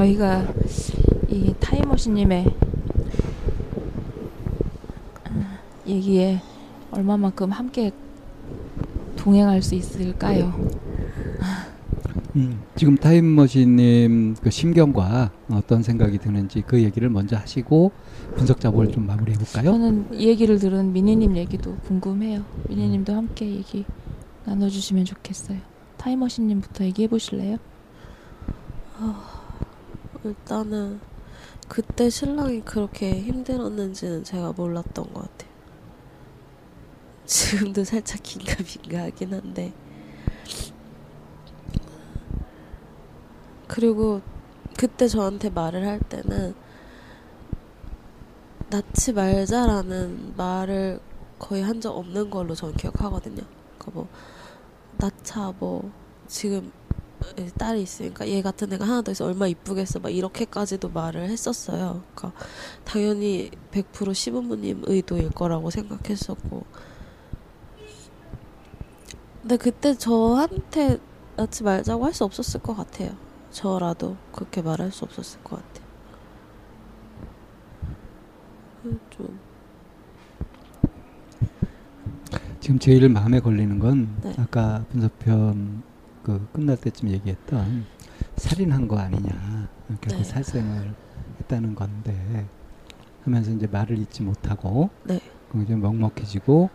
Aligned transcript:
저희가 0.00 0.46
이 1.28 1.52
타임머신님의 1.60 2.46
음, 5.30 5.46
얘기에 5.86 6.40
얼마만큼 6.90 7.50
함께 7.50 7.90
동행할 9.16 9.60
수 9.60 9.74
있을까요? 9.74 10.54
음, 12.36 12.62
지금 12.76 12.96
타임머신님 12.96 14.36
그 14.40 14.50
심경과 14.50 15.32
어떤 15.50 15.82
생각이 15.82 16.18
드는지 16.18 16.62
그 16.66 16.82
얘기를 16.82 17.10
먼저 17.10 17.36
하시고 17.36 17.92
분석 18.36 18.60
작업을 18.60 18.90
좀 18.92 19.06
마무리해 19.06 19.36
볼까요? 19.36 19.72
저는 19.72 20.06
이 20.14 20.28
얘기를 20.28 20.58
들은 20.58 20.94
미니님 20.94 21.36
얘기도 21.36 21.76
궁금해요. 21.76 22.42
미니님도 22.68 23.12
함께 23.12 23.46
얘기 23.46 23.84
나눠주시면 24.46 25.04
좋겠어요. 25.04 25.58
타임머신님부터 25.98 26.84
얘기해 26.84 27.08
보실래요? 27.08 27.58
일단은 30.24 31.00
그때 31.68 32.10
신랑이 32.10 32.62
그렇게 32.62 33.20
힘들었는지는 33.20 34.24
제가 34.24 34.52
몰랐던 34.52 35.12
것 35.12 35.22
같아요. 35.22 35.50
지금도 37.26 37.84
살짝 37.84 38.22
긴가민가하긴 38.22 39.34
한데 39.34 39.72
그리고 43.68 44.20
그때 44.76 45.06
저한테 45.06 45.50
말을 45.50 45.86
할 45.86 46.00
때는 46.00 46.54
낳지 48.70 49.12
말자라는 49.12 50.34
말을 50.36 51.00
거의 51.38 51.62
한 51.62 51.80
적 51.80 51.96
없는 51.96 52.30
걸로 52.30 52.54
저는 52.54 52.74
기억하거든요. 52.76 53.42
그러니까 53.78 53.90
뭐 53.92 54.08
낳자 54.98 55.54
뭐 55.58 55.90
지금 56.26 56.72
딸이 57.58 57.82
있으니까 57.82 58.28
얘 58.28 58.42
같은 58.42 58.72
애가 58.72 58.84
하나 58.84 59.02
더 59.02 59.12
있어 59.12 59.26
얼마 59.26 59.46
이쁘겠어 59.46 60.00
막 60.00 60.10
이렇게까지도 60.10 60.88
말을 60.90 61.28
했었어요. 61.28 62.02
그러니까 62.14 62.40
당연히 62.84 63.50
100% 63.72 64.14
시부모님 64.14 64.82
의도일 64.86 65.30
거라고 65.30 65.70
생각했었고 65.70 66.64
근데 69.42 69.56
그때 69.56 69.94
저한테 69.94 70.98
낳지 71.36 71.62
말자고 71.62 72.04
할 72.04 72.12
수 72.12 72.24
없었을 72.24 72.60
것 72.60 72.76
같아요. 72.76 73.10
저라도 73.50 74.16
그렇게 74.32 74.62
말할 74.62 74.92
수 74.92 75.04
없었을 75.04 75.42
것 75.42 75.56
같아요. 75.56 75.88
좀 79.10 79.38
지금 82.60 82.78
제일 82.78 83.08
마음에 83.08 83.40
걸리는 83.40 83.78
건 83.78 84.16
네. 84.22 84.34
아까 84.38 84.84
분석편 84.90 85.82
그 86.22 86.46
끝날 86.52 86.76
때쯤 86.76 87.08
얘기했던 87.08 87.86
살인한 88.36 88.88
거 88.88 88.98
아니냐 88.98 89.68
결국 90.00 90.18
네. 90.18 90.24
살생을 90.24 90.94
했다는 91.40 91.74
건데 91.74 92.46
하면서 93.24 93.50
이제 93.50 93.66
말을 93.66 93.98
잊지 93.98 94.22
못하고 94.22 94.90
네. 95.04 95.20
그럼 95.48 95.64
이제 95.64 95.74
먹먹해지고 95.74 96.70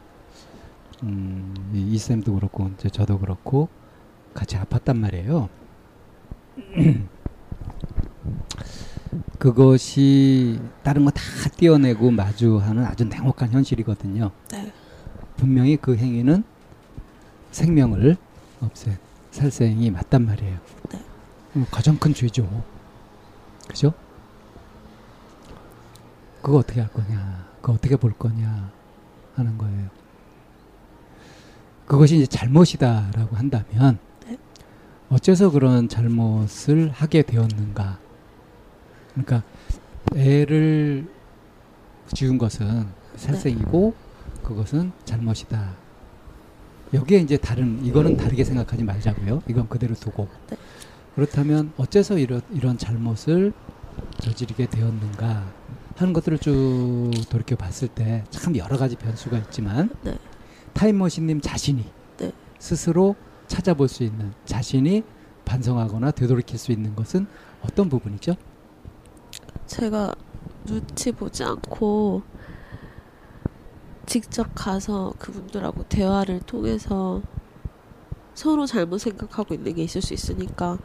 음, 1.04 1.54
이 1.74 1.94
이쌤도 1.94 2.34
그렇고 2.36 2.70
이제 2.78 2.90
저도 2.90 3.20
그렇고 3.20 3.70
같이 4.34 4.58
아팠단 4.58 4.98
말이에요. 4.98 5.50
그것이 9.40 10.60
다른 10.84 11.06
거다 11.06 11.22
띄어내고 11.58 12.12
마주하는 12.12 12.86
아주 12.86 13.06
냉혹한 13.06 13.52
현실이거든요. 13.52 14.32
네. 14.52 14.74
분명히 15.38 15.78
그 15.78 15.96
행위는 15.96 16.44
생명을 17.52 18.18
없앤 18.62 18.98
살생이 19.36 19.92
맞단 19.92 20.26
말이에요. 20.26 20.58
네. 20.92 21.00
음, 21.58 21.66
가장 21.70 21.98
큰 21.98 22.14
죄죠. 22.14 22.64
그죠? 23.68 23.94
그거 26.42 26.60
어떻게 26.60 26.80
할 26.80 26.92
거냐, 26.92 27.50
그거 27.60 27.74
어떻게 27.74 27.98
볼 27.98 28.14
거냐 28.14 28.72
하는 29.36 29.58
거예요. 29.58 29.90
그것이 31.86 32.18
이제 32.18 32.26
잘못이다라고 32.26 33.36
한다면 33.36 34.00
네. 34.26 34.38
어째서 35.10 35.52
그런 35.52 35.90
잘못을 35.90 36.90
하게 36.90 37.22
되었는가? 37.22 38.00
그러니까 39.12 39.44
애를 40.16 41.08
지운 42.14 42.38
것은 42.38 42.88
살생이고 43.16 43.94
그것은 44.44 44.94
잘못이다. 45.04 45.85
여기에 46.96 47.20
이제 47.20 47.38
다른 47.38 47.84
이거는 47.86 48.18
다르게 48.18 48.44
생각하지 48.44 48.84
말자고요. 48.84 49.44
이건 49.48 49.68
그대로 49.70 49.94
두고 49.96 50.28
네. 50.50 50.58
그렇다면 51.16 51.72
어째서 51.78 52.18
이런 52.18 52.42
이런 52.52 52.78
잘못을 52.78 53.54
저지르게 54.20 54.68
되었는가 54.68 55.46
하는 55.96 56.14
것들을 56.14 56.40
쭉 56.40 57.12
돌이켜 57.30 57.56
봤을 57.56 57.88
때 57.88 58.24
참 58.30 58.56
여러 58.58 58.78
가지 58.78 58.96
변수가 58.96 59.38
있지만 59.40 59.90
네. 60.04 60.18
타임머신님 60.74 61.42
자신이 61.42 61.86
네. 62.18 62.32
스스로 62.60 63.16
찾아볼 63.48 63.88
수 63.88 64.04
있는 64.04 64.34
자신이 64.46 65.04
반성하거나 65.46 66.12
되돌이킬 66.12 66.58
수 66.58 66.72
있는 66.72 66.96
것은 66.96 67.28
어떤 67.62 67.88
부분이죠? 67.88 68.36
제가 69.68 70.14
눈치 70.66 71.12
보지 71.12 71.44
않고 71.44 72.24
직접 74.06 74.48
가서 74.56 75.14
그분들하고 75.20 75.84
대화를 75.84 76.40
통해서 76.42 77.22
서로 78.34 78.66
잘못 78.66 78.98
생각하고 79.00 79.54
있는 79.54 79.74
게 79.76 79.84
있을 79.84 80.02
수 80.02 80.14
있으니까 80.14 80.78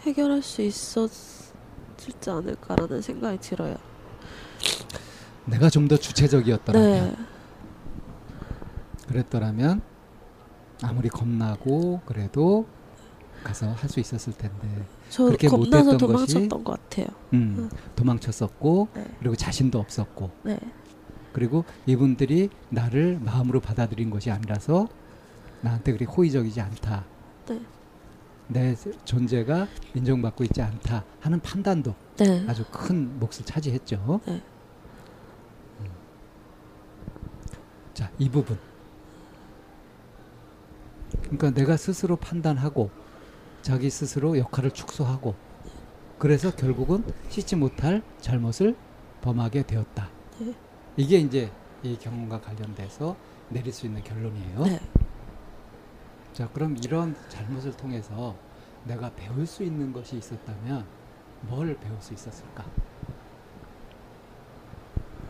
해결할 0.00 0.42
수 0.42 0.62
있었지 0.62 1.52
않을까라는 2.28 3.02
생각이 3.02 3.38
들어요. 3.38 3.76
내가 5.44 5.68
좀 5.70 5.88
더 5.88 5.96
주체적이었더라면 5.96 7.10
네, 7.10 7.16
그랬더라면 9.08 9.82
아무리 10.82 11.08
겁나고 11.08 12.00
그래도 12.06 12.66
가서 13.44 13.70
할 13.72 13.88
수 13.90 14.00
있었을 14.00 14.32
텐데 14.34 14.86
저 15.12 15.24
그렇게 15.24 15.46
겁나서 15.46 15.98
도망쳤던 15.98 16.64
것 16.64 16.80
같아요. 16.88 17.06
음, 17.34 17.68
도망쳤었고 17.96 18.88
네, 18.94 19.06
그리고 19.18 19.36
자신도 19.36 19.78
없었고 19.78 20.30
네, 20.44 20.58
그리고 21.34 21.66
이분들이 21.84 22.48
나를 22.70 23.20
마음으로 23.22 23.60
받아들인 23.60 24.08
것이 24.08 24.30
아니라서 24.30 24.88
나한테 25.60 25.92
그리 25.92 26.06
호의적이지 26.06 26.62
않다. 26.62 27.04
네. 27.46 27.60
내 28.48 28.74
존재가 29.04 29.68
인정받고 29.94 30.44
있지 30.44 30.62
않다 30.62 31.04
하는 31.20 31.40
판단도 31.40 31.94
네. 32.16 32.46
아주 32.48 32.64
큰 32.72 33.18
몫을 33.20 33.44
차지했죠. 33.44 34.20
네. 34.24 34.42
음. 35.80 35.86
자, 37.92 38.10
이 38.18 38.30
부분. 38.30 38.58
그러니까 41.24 41.50
내가 41.50 41.76
스스로 41.76 42.16
판단하고 42.16 43.01
자기 43.62 43.88
스스로 43.90 44.36
역할을 44.36 44.72
축소하고 44.72 45.34
그래서 46.18 46.50
결국은 46.54 47.04
씻지 47.30 47.56
못할 47.56 48.02
잘못을 48.20 48.76
범하게 49.22 49.62
되었다. 49.62 50.08
네. 50.40 50.54
이게 50.96 51.18
이제 51.18 51.50
이 51.82 51.96
경험과 51.96 52.40
관련돼서 52.40 53.16
내릴 53.48 53.72
수 53.72 53.86
있는 53.86 54.02
결론이에요. 54.02 54.64
네. 54.64 54.80
자, 56.32 56.48
그럼 56.48 56.76
이런 56.82 57.14
잘못을 57.28 57.72
통해서 57.72 58.36
내가 58.84 59.10
배울 59.14 59.46
수 59.46 59.62
있는 59.62 59.92
것이 59.92 60.16
있었다면 60.16 60.84
뭘 61.42 61.76
배울 61.78 61.96
수 62.00 62.14
있었을까? 62.14 62.64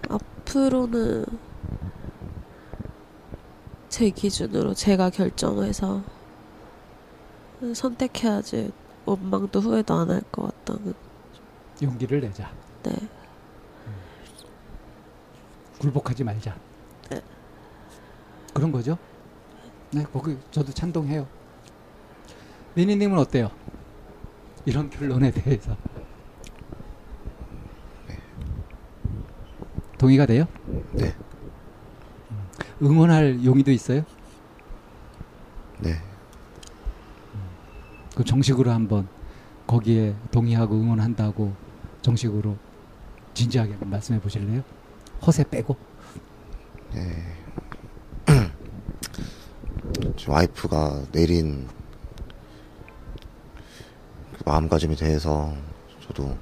앞으로는 0.08 1.24
제 3.88 4.10
기준으로 4.10 4.74
제가 4.74 5.10
결정해서 5.10 6.02
선택해야지 7.74 8.72
원망도 9.06 9.60
후회도 9.60 9.94
안 9.94 10.10
할 10.10 10.20
것 10.30 10.42
같다는 10.64 10.94
용기를 11.82 12.20
내자. 12.20 12.52
네. 12.84 12.92
굴복하지 15.80 16.22
말자. 16.24 16.56
네. 17.10 17.20
그런 18.54 18.70
거죠? 18.70 18.96
네, 19.90 20.04
거기 20.12 20.36
저도 20.50 20.72
찬동해요. 20.72 21.26
미니님은 22.74 23.18
어때요? 23.18 23.50
이런 24.64 24.88
결론에 24.90 25.30
대해서 25.32 25.76
동의가 29.98 30.26
돼요? 30.26 30.46
네. 30.92 31.14
응원할 32.82 33.44
용의도 33.44 33.70
있어요? 33.70 34.04
네. 35.80 36.00
그 38.14 38.24
정식으로 38.24 38.70
한번 38.70 39.08
거기에 39.66 40.14
동의하고 40.30 40.74
응원한다고 40.74 41.54
정식으로 42.02 42.56
진지하게 43.34 43.76
말씀해 43.80 44.20
보실래요? 44.20 44.62
허세 45.26 45.44
빼고. 45.44 45.76
네. 46.92 47.36
저 50.16 50.32
와이프가 50.32 51.04
내린 51.12 51.66
그 54.36 54.42
마음가짐에 54.44 54.94
대해서 54.96 55.54
저도 56.06 56.36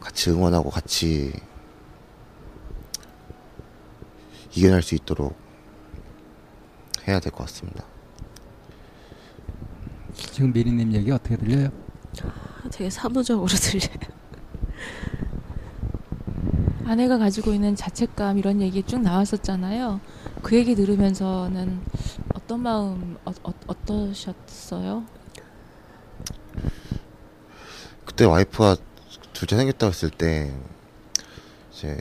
같이 0.00 0.30
응원하고 0.30 0.68
같이 0.70 1.32
이겨낼 4.54 4.82
수 4.82 4.94
있도록 4.94 5.36
해야 7.06 7.20
될 7.20 7.32
것 7.32 7.44
같습니다. 7.44 7.84
지금 10.14 10.52
미리님 10.52 10.92
얘기 10.94 11.10
어떻게 11.10 11.36
들려요? 11.36 11.70
되게 12.70 12.90
사무적으로 12.90 13.48
들려요. 13.48 14.20
아내가 16.86 17.18
가지고 17.18 17.52
있는 17.52 17.76
자책감 17.76 18.38
이런 18.38 18.60
얘기 18.60 18.82
쭉 18.82 19.00
나왔었잖아요. 19.00 20.00
그 20.42 20.56
얘기 20.56 20.74
들으면서는 20.74 21.80
어떤 22.34 22.60
마음 22.60 23.16
어, 23.24 23.32
어, 23.44 23.52
어떠셨어요? 23.68 25.04
그때 28.04 28.24
와이프가 28.24 28.76
둘째 29.32 29.56
생겼다고 29.56 29.90
했을 29.90 30.10
때 30.10 30.52
이제 31.72 31.96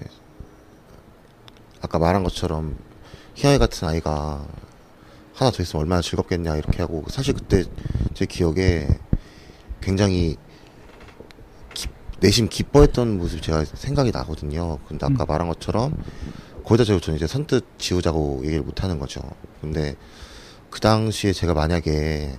아까 1.81 1.99
말한 1.99 2.23
것처럼 2.23 2.77
희아이 3.35 3.59
같은 3.59 3.87
아이가 3.87 4.45
하나 5.39 5.51
더 5.51 5.63
있으면 5.63 5.81
얼마나 5.83 6.01
즐겁겠냐 6.01 6.57
이렇게 6.57 6.81
하고 6.81 7.05
사실 7.07 7.33
그때 7.33 7.63
제 8.13 8.25
기억에 8.25 8.87
굉장히 9.79 10.35
기- 11.73 11.87
내심 12.19 12.49
기뻐했던 12.49 13.17
모습 13.17 13.41
제가 13.41 13.63
생각이 13.63 14.11
나거든요. 14.11 14.79
근데 14.87 15.05
아까 15.05 15.23
음. 15.23 15.25
말한 15.27 15.47
것처럼 15.47 15.95
거기다 16.65 16.83
제가 16.83 16.99
저는 16.99 17.15
이제 17.15 17.25
선뜻 17.25 17.63
지우자고 17.77 18.41
얘기를 18.43 18.63
못 18.63 18.83
하는 18.83 18.99
거죠. 18.99 19.21
근데 19.61 19.95
그 20.69 20.81
당시에 20.81 21.31
제가 21.31 21.53
만약에 21.53 22.37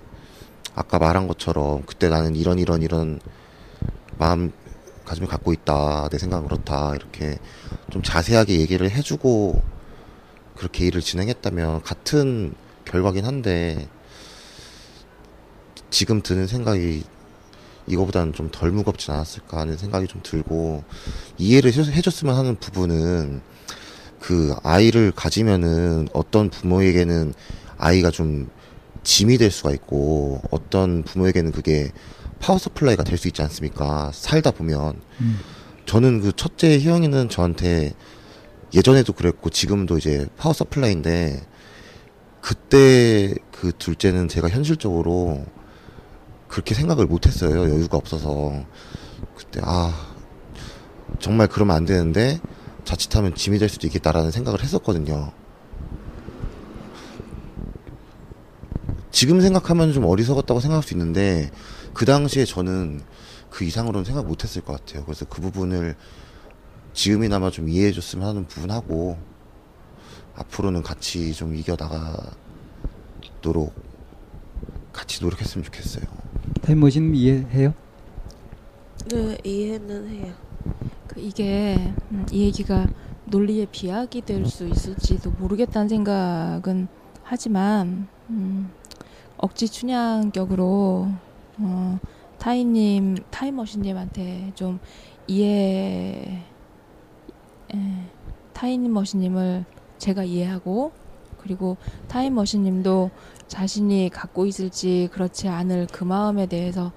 아까 0.75 0.99
말한 0.99 1.27
것처럼 1.27 1.83
그때 1.87 2.09
나는 2.11 2.37
이런 2.37 2.59
이런 2.59 2.83
이런 2.83 3.19
마음 4.19 4.53
가짐을 5.07 5.27
갖고 5.27 5.53
있다 5.55 6.09
내 6.11 6.19
생각은 6.19 6.47
그렇다 6.47 6.95
이렇게 6.95 7.39
좀 7.91 8.03
자세하게 8.03 8.61
얘기를 8.61 8.89
해주고 8.91 9.63
그렇게 10.55 10.87
일을 10.87 11.01
진행했다면 11.01 11.83
같은 11.83 12.55
결과긴 12.91 13.25
한데 13.25 13.89
지금 15.91 16.23
드는 16.23 16.47
생각이 16.47 17.05
이거보다는 17.87 18.33
좀 18.33 18.51
덜 18.53 18.71
무겁지 18.73 19.11
않았을까 19.11 19.59
하는 19.59 19.77
생각이 19.77 20.07
좀 20.07 20.21
들고 20.23 20.85
이해를 21.39 21.73
해- 21.73 21.93
해줬으면 21.93 22.37
하는 22.37 22.57
부분은 22.57 23.41
그 24.21 24.55
아이를 24.63 25.13
가지면은 25.13 26.09
어떤 26.13 26.51
부모에게는 26.51 27.33
아이가 27.79 28.11
좀 28.11 28.51
짐이 29.03 29.39
될 29.39 29.51
수가 29.51 29.71
있고 29.73 30.43
어떤 30.51 31.03
부모에게는 31.05 31.53
그게 31.53 31.91
power 32.39 32.59
supply가 32.59 33.03
될 33.05 33.17
수 33.19 33.29
있지 33.29 33.43
않습니까? 33.43 34.11
살다 34.15 34.51
보면 34.51 35.01
음. 35.21 35.39
저는 35.87 36.21
그 36.21 36.33
첫째 36.37 36.79
희영이는 36.79 37.29
저한테 37.29 37.95
예전에도 38.75 39.13
그랬고 39.15 39.51
지금도 39.51 39.99
이제 39.99 40.29
power 40.37 40.53
supply인데 40.53 41.41
그때 42.41 43.35
그 43.53 43.73
둘째는 43.77 44.29
제가 44.29 44.49
현실적으로 44.49 45.45
그렇게 46.49 46.75
생각을 46.75 47.07
못했어요 47.07 47.61
여유가 47.61 47.97
없어서 47.97 48.65
그때 49.37 49.61
아 49.63 49.93
정말 51.19 51.47
그러면 51.47 51.77
안 51.77 51.85
되는데 51.85 52.41
자칫하면 52.85 53.35
짐이 53.35 53.59
될 53.59 53.69
수도 53.69 53.87
있겠다라는 53.87 54.31
생각을 54.31 54.63
했었거든요. 54.63 55.33
지금 59.11 59.41
생각하면 59.41 59.93
좀 59.93 60.05
어리석었다고 60.07 60.61
생각할 60.61 60.83
수 60.83 60.95
있는데 60.95 61.51
그 61.93 62.05
당시에 62.05 62.45
저는 62.45 63.03
그 63.51 63.65
이상으로는 63.65 64.05
생각 64.05 64.27
못했을 64.27 64.63
것 64.63 64.73
같아요. 64.73 65.05
그래서 65.05 65.25
그 65.25 65.41
부분을 65.41 65.97
지금이나마 66.93 67.51
좀 67.51 67.69
이해해줬으면 67.69 68.27
하는 68.27 68.47
부분하고 68.47 69.19
앞으로는 70.45 70.83
같이 70.83 71.33
좀 71.35 71.55
이겨 71.55 71.77
나가도록 71.79 73.75
같이 74.93 75.23
노력했으면 75.23 75.65
좋겠어요. 75.65 76.05
타임머신 76.63 77.15
이해해요? 77.15 77.75
네, 79.11 79.37
이해는 79.45 80.09
해요. 80.09 80.33
그 81.07 81.21
이게 81.21 81.77
음, 82.11 82.27
이 82.31 82.43
얘기가 82.45 82.87
논리의 83.27 83.67
비약이 83.71 84.23
될 84.23 84.47
수 84.47 84.67
있을지도 84.67 85.31
모르겠다는 85.33 85.89
생각은 85.89 86.89
하지만 87.23 88.09
음, 88.31 88.71
억지 89.37 89.69
춘향격으로 89.69 91.09
어, 91.59 91.99
타이님 92.39 93.17
타임머신님한테 93.31 94.53
좀 94.55 94.79
이해 95.27 96.43
에, 97.75 97.79
타임머신님을 98.53 99.65
제가 100.01 100.25
이해하고 100.25 100.91
그리고 101.39 101.77
타임머신님도 102.09 103.11
자신이 103.47 104.11
갖고 104.11 104.47
있을지 104.47 105.09
그렇지 105.13 105.49
않을 105.49 105.87
그 105.93 106.03
마음에 106.05 106.47
대해서 106.47 106.93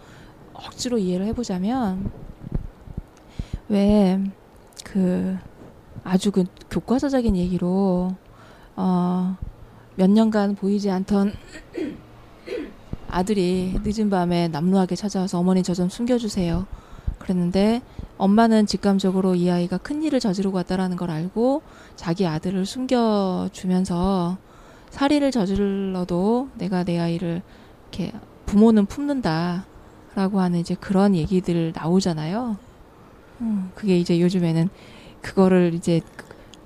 억지로 0.53 0.97
이해를 0.97 1.27
해보자면 1.27 2.11
왜 3.69 4.19
그 4.83 5.37
아주 6.03 6.31
그 6.31 6.43
교과서적인 6.69 7.35
얘기로 7.37 8.15
어 8.75 9.37
몇 9.95 10.09
년간 10.09 10.55
보이지 10.55 10.89
않던 10.89 11.33
아들이 13.09 13.79
늦은 13.83 14.09
밤에 14.09 14.47
남루하게 14.47 14.95
찾아와서 14.95 15.37
어머니 15.39 15.61
저 15.61 15.73
좀 15.75 15.87
숨겨주세요. 15.89 16.65
그랬는데 17.23 17.81
엄마는 18.17 18.65
직감적으로 18.65 19.35
이 19.35 19.49
아이가 19.49 19.77
큰 19.77 20.03
일을 20.03 20.19
저지르고 20.19 20.57
왔다라는 20.57 20.97
걸 20.97 21.09
알고 21.09 21.61
자기 21.95 22.27
아들을 22.27 22.65
숨겨주면서 22.65 24.37
살인을 24.89 25.31
저질러도 25.31 26.49
내가 26.55 26.83
내 26.83 26.99
아이를 26.99 27.41
이렇게 27.91 28.11
부모는 28.45 28.85
품는다라고 28.85 30.39
하는 30.39 30.59
이제 30.59 30.75
그런 30.75 31.15
얘기들 31.15 31.73
나오잖아요. 31.75 32.57
음, 33.41 33.71
그게 33.73 33.97
이제 33.97 34.19
요즘에는 34.19 34.69
그거를 35.21 35.73
이제 35.73 36.01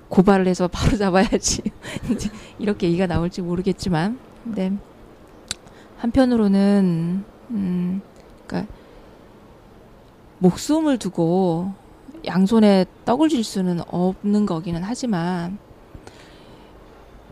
고발을 0.08 0.48
해서 0.48 0.68
바로 0.72 0.96
잡아야지 0.96 1.62
이제 2.10 2.30
이렇게 2.58 2.88
얘기가 2.88 3.06
나올지 3.06 3.42
모르겠지만 3.42 4.18
근데 4.44 4.72
한편으로는 5.98 7.24
음, 7.50 8.00
그러니까 8.46 8.72
목숨을 10.38 10.98
두고 10.98 11.72
양손에 12.26 12.86
떡을 13.04 13.28
줄 13.28 13.44
수는 13.44 13.80
없는 13.88 14.46
거기는 14.46 14.82
하지만 14.82 15.58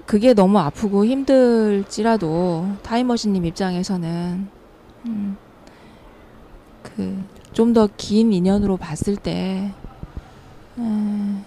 그게 0.06 0.34
너무 0.34 0.58
아프고 0.58 1.04
힘들지라도 1.04 2.66
타임머신님 2.82 3.44
입장에서는 3.44 4.48
음, 5.06 5.36
그좀 6.82 7.72
더 7.72 7.88
긴 7.96 8.32
인연으로 8.32 8.76
봤을 8.76 9.16
때 9.16 9.72
음, 10.78 11.44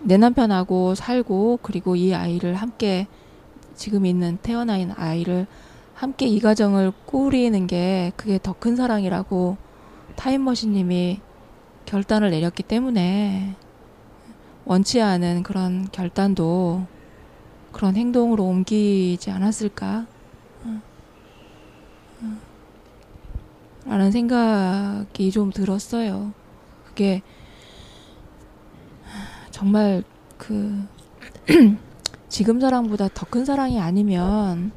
내 0.00 0.16
남편하고 0.16 0.94
살고 0.94 1.58
그리고 1.62 1.96
이 1.96 2.14
아이를 2.14 2.54
함께 2.54 3.08
지금 3.74 4.06
있는 4.06 4.38
태어난 4.42 4.92
아이를 4.96 5.46
함께 5.94 6.26
이 6.26 6.38
가정을 6.38 6.92
꾸리는 7.06 7.66
게 7.66 8.12
그게 8.16 8.38
더 8.40 8.52
큰 8.52 8.76
사랑이라고 8.76 9.56
타임머신님이 10.16 11.20
결단을 11.84 12.30
내렸기 12.30 12.62
때문에 12.62 13.54
원치 14.64 15.00
않은 15.00 15.42
그런 15.42 15.88
결단도 15.92 16.86
그런 17.72 17.94
행동으로 17.96 18.44
옮기지 18.44 19.30
않았을까? 19.30 20.06
라는 23.84 24.10
생각이 24.10 25.30
좀 25.30 25.52
들었어요. 25.52 26.32
그게 26.86 27.22
정말 29.52 30.02
그 30.36 30.84
지금 32.28 32.60
사랑보다 32.60 33.08
더 33.14 33.26
큰 33.30 33.44
사랑이 33.44 33.80
아니면 33.80 34.72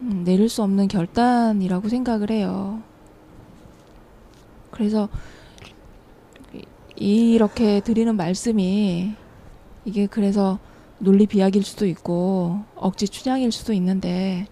음, 0.00 0.24
내릴 0.24 0.48
수 0.48 0.62
없는 0.62 0.88
결단이라고 0.88 1.88
생각을 1.88 2.30
해요. 2.30 2.82
그래서 4.72 5.08
이- 6.96 7.32
이렇게 7.34 7.80
드리는 7.80 8.14
말씀이 8.16 9.14
이게 9.84 10.06
그래서 10.06 10.58
논리 10.98 11.26
비약일 11.26 11.62
수도 11.62 11.86
있고 11.86 12.60
억지 12.76 13.08
추장일 13.08 13.50
수도 13.52 13.72
있는데 13.72 14.46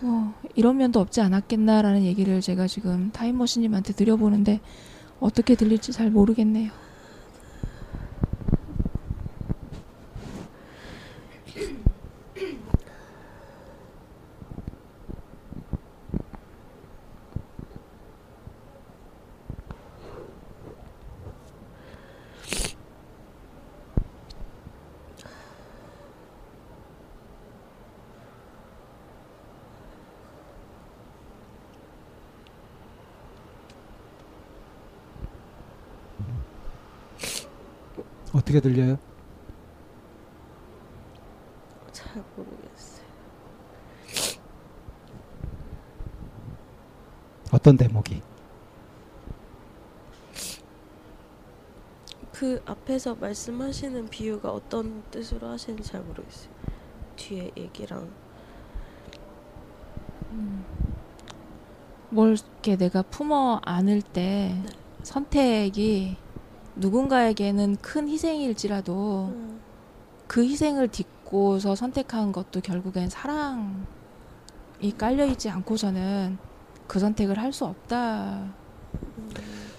뭐 0.00 0.32
이런 0.54 0.76
면도 0.76 1.00
없지 1.00 1.20
않았겠나라는 1.20 2.04
얘기를 2.04 2.40
제가 2.40 2.66
지금 2.66 3.10
타임머신님한테 3.12 3.94
드려보는데 3.94 4.60
어떻게 5.20 5.54
들릴지 5.56 5.92
잘 5.92 6.10
모르겠네요. 6.10 6.70
어떻게 38.38 38.60
들려요? 38.60 38.96
잘 41.90 42.24
모르겠어요. 42.36 43.08
어떤 47.52 47.76
대목이? 47.76 48.22
그 52.32 52.62
앞에서 52.64 53.16
말씀하시는 53.16 54.08
비유가 54.08 54.52
어떤 54.52 55.02
뜻으로 55.10 55.48
하시는지 55.48 55.90
잘 55.90 56.00
모르겠어요. 56.02 56.50
뒤에 57.16 57.50
얘기랑 57.56 58.08
뭘 62.10 62.34
이렇게 62.34 62.76
내가 62.76 63.02
품어 63.02 63.60
안을 63.64 64.02
때 64.02 64.54
네. 64.64 64.72
선택이 65.02 66.16
누군가에게는 66.78 67.76
큰 67.82 68.08
희생일지라도 68.08 69.32
음, 69.34 69.60
그 70.26 70.44
희생을 70.44 70.88
딛고서 70.88 71.74
선택한 71.74 72.32
것도 72.32 72.60
결국엔 72.60 73.08
사랑이 73.08 73.72
깔려있지 74.96 75.50
않고서는 75.50 76.38
그 76.86 76.98
선택을 76.98 77.38
할 77.38 77.52
수 77.52 77.64
없다. 77.64 78.54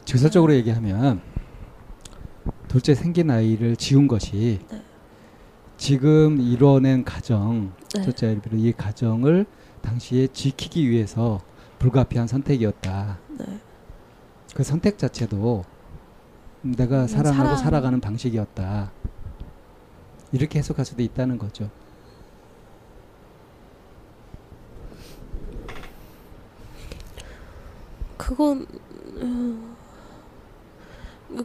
직설적으로 0.06 0.53
얘기하면 0.56 1.22
둘째 2.68 2.94
생긴 2.96 3.32
아이를 3.32 3.75
지운 3.75 4.08
것이 4.08 4.60
네. 4.70 4.82
지금 5.77 6.39
이뤄낸 6.41 7.03
가정, 7.06 7.72
네. 7.96 8.01
첫째 8.03 8.27
아이를 8.27 8.41
이 8.60 8.72
가정을 8.74 9.46
당시에 9.82 10.27
지키기 10.27 10.89
위해서 10.89 11.39
불가피한 11.79 12.27
선택이었다. 12.27 13.18
네. 13.39 13.46
그 14.53 14.63
선택 14.63 14.98
자체도 14.98 15.63
내가 16.62 17.04
음, 17.04 17.08
사랑하고 17.08 17.44
사랑. 17.44 17.58
살아가는 17.58 18.01
방식이었다. 18.01 18.92
이렇게 20.32 20.60
해석할 20.60 20.86
수도 20.86 21.01
있다는 21.01 21.38
거죠. 21.38 21.70
그건 28.18 28.66
음, 29.22 29.75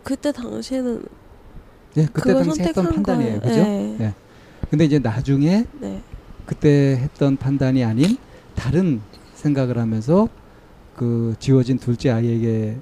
그때 0.02 0.32
당시에는 0.32 1.04
예, 1.96 2.06
그때 2.12 2.34
당시 2.34 2.62
했던 2.62 2.86
판단이에요. 2.86 3.40
그죠? 3.40 3.54
네. 3.54 3.96
예. 4.00 4.14
근데 4.68 4.84
이제 4.84 4.98
나중에 4.98 5.64
네. 5.80 6.02
그때 6.46 6.96
했던 7.00 7.36
판단이 7.36 7.84
아닌 7.84 8.16
다른 8.56 9.00
생각을 9.34 9.78
하면서 9.78 10.28
그 10.96 11.34
지워진 11.38 11.78
둘째 11.78 12.10
아이에게 12.10 12.78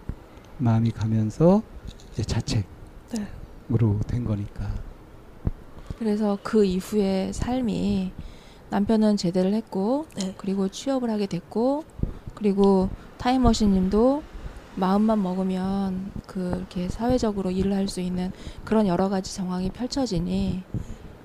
마음이 0.58 0.90
가면서 0.92 1.62
이제 2.12 2.22
자책으로 2.22 2.64
네. 3.10 3.26
된 4.06 4.24
거니까. 4.24 4.70
그래서 5.98 6.38
그 6.42 6.64
이후의 6.64 7.32
삶이 7.32 8.12
남편은 8.70 9.16
제대를 9.16 9.52
했고 9.54 10.06
네. 10.16 10.34
그리고 10.36 10.68
취업을 10.68 11.10
하게 11.10 11.26
됐고 11.26 11.84
그리고 12.34 12.88
타임머신님도 13.18 14.22
마음만 14.74 15.22
먹으면 15.22 16.10
그렇게 16.26 16.88
사회적으로 16.88 17.50
일을 17.50 17.74
할 17.74 17.88
수 17.88 18.00
있는 18.00 18.32
그런 18.64 18.86
여러 18.86 19.08
가지 19.10 19.34
정황이 19.34 19.70
펼쳐지니 19.70 20.62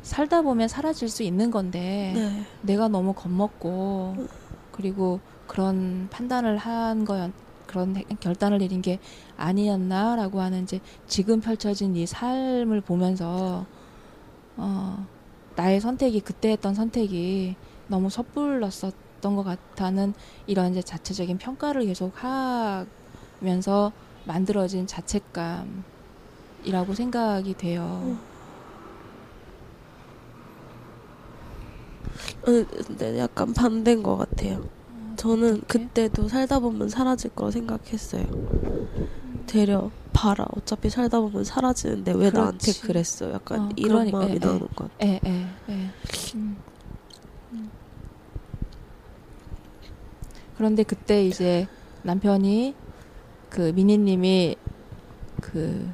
살다 0.01 0.41
보면 0.41 0.67
사라질 0.67 1.07
수 1.09 1.23
있는 1.23 1.49
건데 1.49 2.11
네. 2.13 2.43
내가 2.61 2.87
너무 2.87 3.13
겁먹고 3.13 4.27
그리고 4.71 5.19
그런 5.47 6.07
판단을 6.11 6.57
한 6.57 7.05
거였 7.05 7.31
그런 7.67 7.95
해- 7.97 8.03
결단을 8.19 8.57
내린 8.59 8.81
게 8.81 8.99
아니었나라고 9.37 10.41
하는 10.41 10.63
이제 10.63 10.79
지금 11.07 11.41
펼쳐진 11.41 11.95
이 11.95 12.05
삶을 12.05 12.81
보면서 12.81 13.65
어 14.55 15.05
나의 15.55 15.79
선택이 15.81 16.21
그때 16.21 16.51
했던 16.51 16.73
선택이 16.73 17.55
너무 17.87 18.09
섣불렀었던 18.09 19.35
것 19.35 19.43
같다는 19.43 20.13
이런 20.45 20.71
이제 20.71 20.81
자체적인 20.81 21.37
평가를 21.37 21.85
계속 21.85 22.13
하면서 23.41 23.91
만들어진 24.25 24.87
자책감이라고 24.87 25.73
생각이 26.95 27.53
돼요. 27.55 28.17
어, 32.43 32.51
근데 32.85 33.19
약간 33.19 33.53
반대인 33.53 34.03
것 34.03 34.17
같아요. 34.17 34.63
저는 35.17 35.55
어떻게? 35.57 35.79
그때도 35.79 36.29
살다 36.29 36.59
보면 36.59 36.89
사라질 36.89 37.31
거라 37.31 37.51
생각했어요. 37.51 38.25
되려 39.47 39.91
봐라. 40.13 40.45
어차피 40.55 40.89
살다 40.89 41.19
보면 41.19 41.43
사라지는데 41.43 42.13
왜 42.13 42.29
나한테 42.29 42.57
그렇지. 42.57 42.81
그랬어? 42.81 43.31
약간 43.33 43.61
어, 43.61 43.69
이런 43.75 44.09
그러니까, 44.09 44.17
마음이 44.19 44.33
예, 44.35 44.39
나오는 44.39 44.61
예. 44.61 44.75
것 44.75 44.91
같아요. 44.91 45.09
예, 45.09 45.19
예, 45.25 45.47
예. 45.69 45.73
음. 46.35 46.57
음. 47.53 47.71
그런데 50.57 50.83
그때 50.83 51.25
이제 51.25 51.67
남편이 52.03 52.75
그 53.49 53.71
미니님이 53.75 54.55
그 55.41 55.89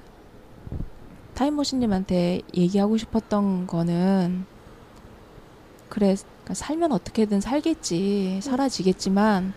타임머신님한테 1.34 2.42
얘기하고 2.56 2.98
싶었던 2.98 3.68
거는 3.68 4.46
그래 5.90 6.16
그러니까 6.44 6.54
살면 6.54 6.92
어떻게든 6.92 7.42
살겠지 7.42 8.40
사라지겠지만 8.42 9.54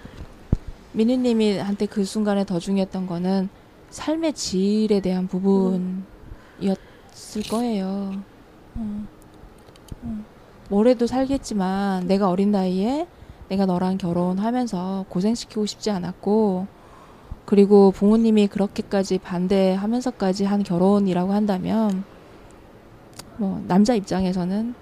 미니님이 0.93 1.59
한테 1.59 1.87
그 1.87 2.05
순간에 2.05 2.45
더 2.47 2.59
중요했던 2.59 3.07
거는 3.07 3.49
삶의 3.90 4.33
질에 4.33 5.00
대한 5.00 5.26
부분이었을 5.26 6.05
거예요. 7.50 8.12
어. 8.76 9.07
어. 10.02 10.25
뭐래도 10.69 11.07
살겠지만 11.07 12.07
내가 12.07 12.28
어린 12.28 12.50
나이에 12.50 13.07
내가 13.49 13.66
너랑 13.66 13.99
결혼하면서 13.99 15.07
고생시키고 15.09 15.66
싶지 15.66 15.90
않았고 15.90 16.66
그리고 17.45 17.93
부모님이 17.93 18.49
그렇게까지 18.49 19.19
반대하면서까지 19.19 20.45
한 20.45 20.62
결혼이라고 20.62 21.33
한다면 21.33 22.05
뭐 23.37 23.62
남자 23.69 23.95
입장에서는 23.95 24.75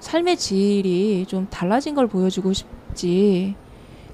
삶의 0.00 0.36
질이 0.36 1.26
좀 1.28 1.46
달라진 1.50 1.94
걸 1.94 2.06
보여주고 2.06 2.52
싶지. 2.52 3.54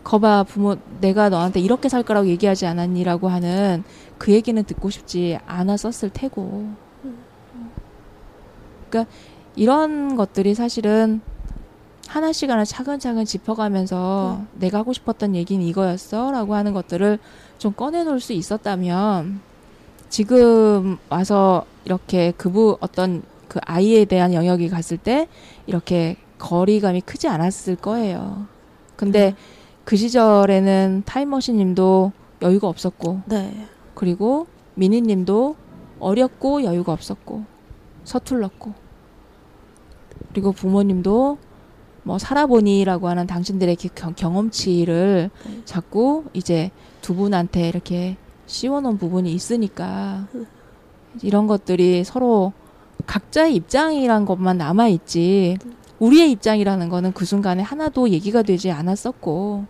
거봐 0.05 0.45
부모 0.45 0.77
내가 1.01 1.29
너한테 1.29 1.59
이렇게 1.59 1.89
살 1.89 2.05
거라고 2.05 2.29
얘기하지 2.29 2.67
않았니라고 2.67 3.29
하는 3.29 3.83
그 4.19 4.33
얘기는 4.33 4.63
듣고 4.63 4.91
싶지 4.91 5.39
않았었을 5.47 6.11
테고. 6.11 6.69
그러니까 8.89 9.11
이런 9.57 10.15
것들이 10.17 10.55
사실은 10.55 11.21
하나씩 12.07 12.51
하나 12.51 12.65
차근차근 12.65 13.25
짚어가면서 13.25 14.43
내가 14.55 14.79
하고 14.79 14.93
싶었던 14.93 15.35
얘기는 15.35 15.65
이거였어 15.67 16.31
라고 16.31 16.55
하는 16.55 16.73
것들을 16.73 17.19
좀 17.59 17.73
꺼내놓을 17.73 18.21
수 18.21 18.33
있었다면 18.33 19.41
지금 20.09 20.99
와서 21.09 21.65
이렇게 21.85 22.33
그부 22.37 22.79
어떤 22.81 23.23
그 23.49 23.59
아이에 23.65 24.05
대한 24.05 24.33
영역이 24.35 24.69
갔을 24.69 24.97
때 24.97 25.29
이렇게 25.67 26.17
거리감이 26.39 27.01
크지 27.03 27.29
않았을 27.29 27.77
거예요. 27.77 28.47
근데 28.97 29.35
그 29.85 29.97
시절에는 29.97 31.03
타임머신 31.07 31.57
님도 31.57 32.13
여유가 32.43 32.69
없었고 32.69 33.21
네. 33.27 33.67
그리고 33.95 34.47
미니 34.75 35.01
님도 35.01 35.57
어렸고 36.01 36.65
여유가 36.65 36.93
없었고 36.93 37.45
서툴렀고 38.05 38.75
그리고 40.31 40.53
부모님도 40.53 41.39
뭐 42.03 42.19
살아보니라고 42.19 43.09
하는 43.09 43.27
당신들의 43.27 43.77
기- 43.77 43.89
경- 43.95 44.15
경험치를 44.15 45.31
네. 45.47 45.63
자꾸 45.65 46.25
이제 46.35 46.71
두 47.01 47.15
분한테 47.15 47.69
이렇게 47.69 48.17
씌워놓은 48.47 48.99
부분이 48.99 49.33
있으니까 49.33 50.29
이런 51.23 51.47
것들이 51.47 52.05
서로 52.05 52.53
각자의 53.05 53.55
입장이란 53.57 54.25
것만 54.25 54.59
남아 54.59 54.89
있지 54.89 55.59
우리의 55.99 56.31
입장이라는 56.33 56.89
거는 56.89 57.13
그 57.13 57.25
순간에 57.25 57.63
하나도 57.63 58.11
얘기가 58.11 58.43
되지 58.43 58.71
않았었고 58.71 59.67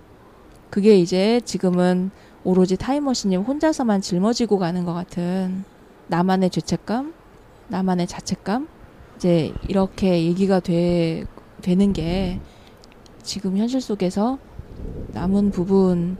그게 0.71 0.99
이제 0.99 1.41
지금은 1.45 2.11
오로지 2.45 2.77
타임머신님 2.77 3.41
혼자서만 3.43 4.01
짊어지고 4.01 4.59
가는 4.59 4.85
것 4.85 4.93
같은 4.93 5.65
나만의 6.09 6.51
죄책감, 6.51 7.13
나만의 7.69 8.07
자책감, 8.07 8.69
이제 9.17 9.53
이렇게 9.69 10.25
얘기가 10.25 10.61
돼, 10.61 11.25
되는 11.63 11.93
게 11.93 12.41
지금 13.23 13.57
현실 13.57 13.81
속에서 13.81 14.39
남은 15.09 15.51
부분인 15.51 16.17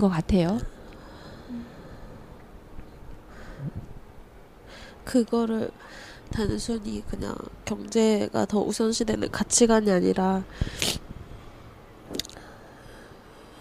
것 0.00 0.08
같아요. 0.08 0.58
그거를 5.04 5.70
단순히 6.30 7.02
그냥 7.06 7.34
경제가 7.64 8.46
더 8.46 8.60
우선시되는 8.60 9.30
가치관이 9.30 9.90
아니라 9.90 10.44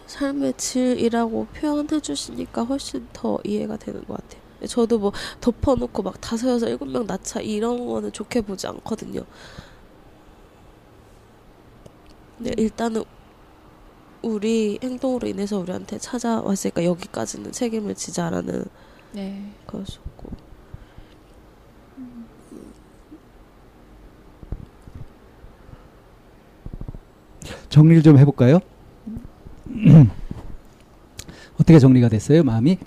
삶의 0.08 0.54
질이라고 0.58 1.48
표현해 1.48 2.00
주시니까 2.00 2.64
훨씬 2.64 3.08
더 3.14 3.40
이해가 3.44 3.78
되는 3.78 4.04
것 4.06 4.18
같아요. 4.18 4.44
저도 4.68 5.00
뭐 5.00 5.12
덮어놓고 5.42 6.04
막 6.04 6.22
다섯 6.22 6.50
여섯 6.50 6.68
일곱 6.68 6.86
명 6.86 7.06
낳자 7.06 7.42
이런 7.42 7.86
거는 7.86 8.12
좋게 8.12 8.42
보지 8.42 8.68
않거든요. 8.68 9.24
근데 12.38 12.54
일단은 12.58 13.04
우리 14.22 14.80
행동으로 14.82 15.28
인해서 15.28 15.60
우리한테 15.60 15.98
찾아왔으니까 15.98 16.86
여기까지는 16.86 17.52
책임을 17.52 17.96
지자라는 17.96 18.66
네. 19.12 19.54
것이었고 19.68 20.43
정리를 27.74 28.04
좀 28.04 28.20
해볼까요? 28.20 28.60
어떻게 31.60 31.80
정리가 31.80 32.08
됐어요, 32.08 32.44
마음이? 32.44 32.78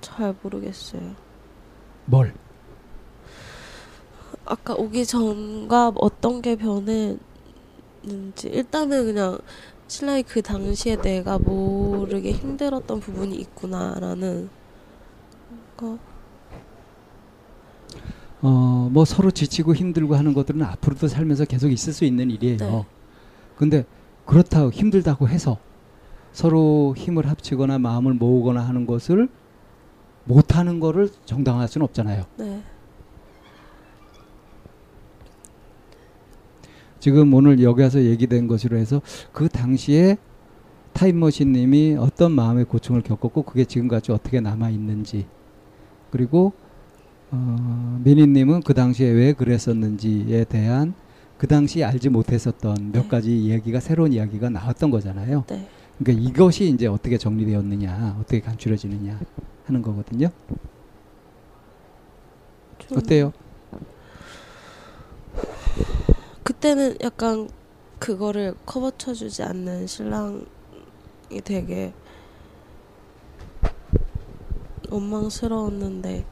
잘 0.00 0.34
모르겠어요. 0.42 1.14
뭘? 2.06 2.34
아까 4.44 4.74
오기 4.74 5.06
전과 5.06 5.92
어떤 5.98 6.42
게 6.42 6.56
변했는지 6.56 7.20
일단은 8.46 9.04
그냥 9.04 9.38
신랑이 9.86 10.24
그 10.24 10.42
당시에 10.42 10.96
내가 10.96 11.38
모르게 11.38 12.32
힘들었던 12.32 12.98
부분이 12.98 13.36
있구나라는 13.36 14.50
거. 15.76 15.96
어, 18.46 18.90
뭐 18.92 19.06
서로 19.06 19.30
지치고 19.30 19.74
힘들고 19.74 20.16
하는 20.16 20.34
것들은 20.34 20.62
앞으로도 20.62 21.08
살면서 21.08 21.46
계속 21.46 21.72
있을 21.72 21.94
수 21.94 22.04
있는 22.04 22.30
일이에요. 22.30 22.58
네. 22.58 22.86
근데 23.56 23.86
그렇다고 24.26 24.70
힘들다고 24.70 25.28
해서 25.28 25.56
서로 26.30 26.94
힘을 26.94 27.26
합치거나 27.26 27.78
마음을 27.78 28.12
모으거나 28.12 28.60
하는 28.60 28.86
것을 28.86 29.30
못하는 30.24 30.78
거를 30.78 31.08
정당화할 31.24 31.68
수는 31.68 31.86
없잖아요. 31.86 32.24
네. 32.36 32.62
지금 37.00 37.32
오늘 37.32 37.62
여기 37.62 37.80
와서 37.80 38.02
얘기된 38.02 38.46
것으로 38.46 38.76
해서 38.76 39.00
그 39.32 39.48
당시에 39.48 40.18
타임머신님이 40.92 41.96
어떤 41.98 42.32
마음의 42.32 42.66
고충을 42.66 43.00
겪었고 43.00 43.42
그게 43.42 43.64
지금까지 43.64 44.12
어떻게 44.12 44.40
남아 44.40 44.68
있는지 44.68 45.26
그리고 46.10 46.52
어, 47.34 48.00
미니님은 48.04 48.62
그 48.62 48.74
당시에 48.74 49.10
왜 49.10 49.32
그랬었는지에 49.32 50.44
대한 50.44 50.94
그 51.36 51.48
당시 51.48 51.82
알지 51.82 52.08
못했었던 52.10 52.92
몇 52.92 53.02
네. 53.02 53.08
가지 53.08 53.36
이야기가 53.36 53.80
새로운 53.80 54.12
이야기가 54.12 54.50
나왔던 54.50 54.90
거잖아요. 54.90 55.44
네. 55.48 55.68
그러니까 55.98 56.28
이것이 56.28 56.68
이제 56.68 56.86
어떻게 56.86 57.18
정리되었느냐, 57.18 58.18
어떻게 58.20 58.40
간추려지느냐 58.40 59.20
하는 59.66 59.82
거거든요. 59.82 60.28
좀 62.78 62.98
어때요? 62.98 63.32
그때는 66.44 66.96
약간 67.02 67.48
그거를 67.98 68.54
커버 68.64 68.90
쳐주지 68.90 69.42
않는 69.42 69.86
신랑이 69.86 70.44
되게 71.42 71.92
원망스러웠는데 74.90 76.24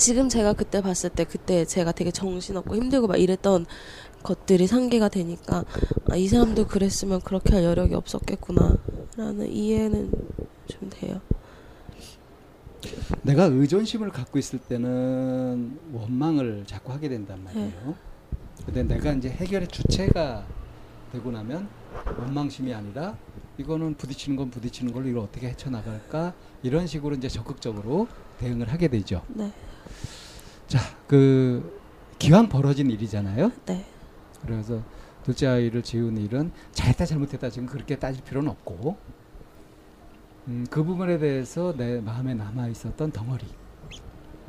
지금 0.00 0.30
제가 0.30 0.54
그때 0.54 0.80
봤을 0.80 1.10
때 1.10 1.24
그때 1.24 1.66
제가 1.66 1.92
되게 1.92 2.10
정신없고 2.10 2.74
힘들고 2.74 3.06
막 3.06 3.18
이랬던 3.18 3.66
것들이 4.22 4.66
상기가 4.66 5.10
되니까 5.10 5.66
아, 6.10 6.16
이 6.16 6.26
사람도 6.26 6.68
그랬으면 6.68 7.20
그렇게 7.20 7.54
할 7.54 7.64
여력이 7.64 7.94
없었겠구나 7.94 8.78
라는 9.18 9.52
이해는 9.52 10.10
좀 10.68 10.88
돼요. 10.88 11.20
내가 13.20 13.44
의존심을 13.44 14.08
갖고 14.08 14.38
있을 14.38 14.58
때는 14.58 15.78
원망을 15.92 16.64
자꾸 16.66 16.92
하게 16.92 17.10
된단 17.10 17.44
말이에요. 17.44 17.94
근데 18.64 18.82
내가 18.82 19.12
이제 19.12 19.28
해결의 19.28 19.68
주체가 19.68 20.46
되고 21.12 21.30
나면 21.30 21.68
원망심이 22.18 22.72
아니라 22.72 23.18
이거는 23.58 23.96
부딪히는 23.96 24.38
건 24.38 24.50
부딪히는 24.50 24.94
걸로 24.94 25.08
이걸 25.08 25.24
어떻게 25.24 25.48
헤쳐나갈까 25.48 26.32
이런 26.62 26.86
식으로 26.86 27.16
이제 27.16 27.28
적극적으로 27.28 28.08
대응을 28.38 28.72
하게 28.72 28.88
되죠. 28.88 29.22
네. 29.28 29.52
자, 30.66 30.78
그 31.06 31.80
기왕 32.18 32.48
벌어진 32.48 32.90
일이잖아요. 32.90 33.50
네. 33.66 33.84
그래서 34.42 34.82
둘째 35.24 35.46
아이를 35.46 35.82
지운 35.82 36.16
일은 36.16 36.50
잘했다 36.72 37.04
잘못했다 37.04 37.50
지금 37.50 37.66
그렇게 37.66 37.98
따질 37.98 38.24
필요는 38.24 38.50
없고 38.50 38.96
음, 40.48 40.66
그 40.70 40.82
부분에 40.82 41.18
대해서 41.18 41.74
내 41.76 42.00
마음에 42.00 42.34
남아 42.34 42.68
있었던 42.68 43.12
덩어리 43.12 43.44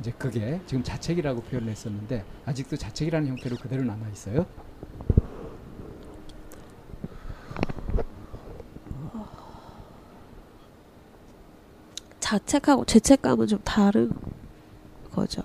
이제 0.00 0.12
그게 0.18 0.60
지금 0.66 0.82
자책이라고 0.82 1.42
표현을 1.42 1.70
했었는데 1.70 2.24
아직도 2.46 2.76
자책이라는 2.76 3.28
형태로 3.28 3.56
그대로 3.56 3.84
남아 3.84 4.08
있어요. 4.08 4.46
자책하고 12.18 12.84
죄책감은 12.86 13.46
좀 13.46 13.58
다른 13.62 14.10
거죠. 15.12 15.42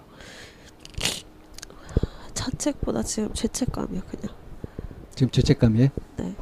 자책보다 2.34 3.03
지금 3.03 3.34
죄책감이야 3.34 4.01
그냥. 4.01 4.36
지금 5.13 5.32
죄책감이에요. 5.32 5.89
네. 6.17 6.23
음. 6.23 6.36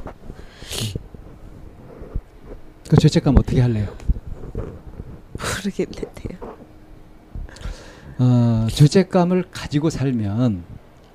그 2.90 2.98
죄책감 2.98 3.36
어떻게 3.38 3.62
할래요? 3.62 3.96
모르겠는데요. 4.54 6.56
어, 8.20 8.68
죄책감을 8.70 9.46
가지고 9.52 9.90
살면 9.90 10.64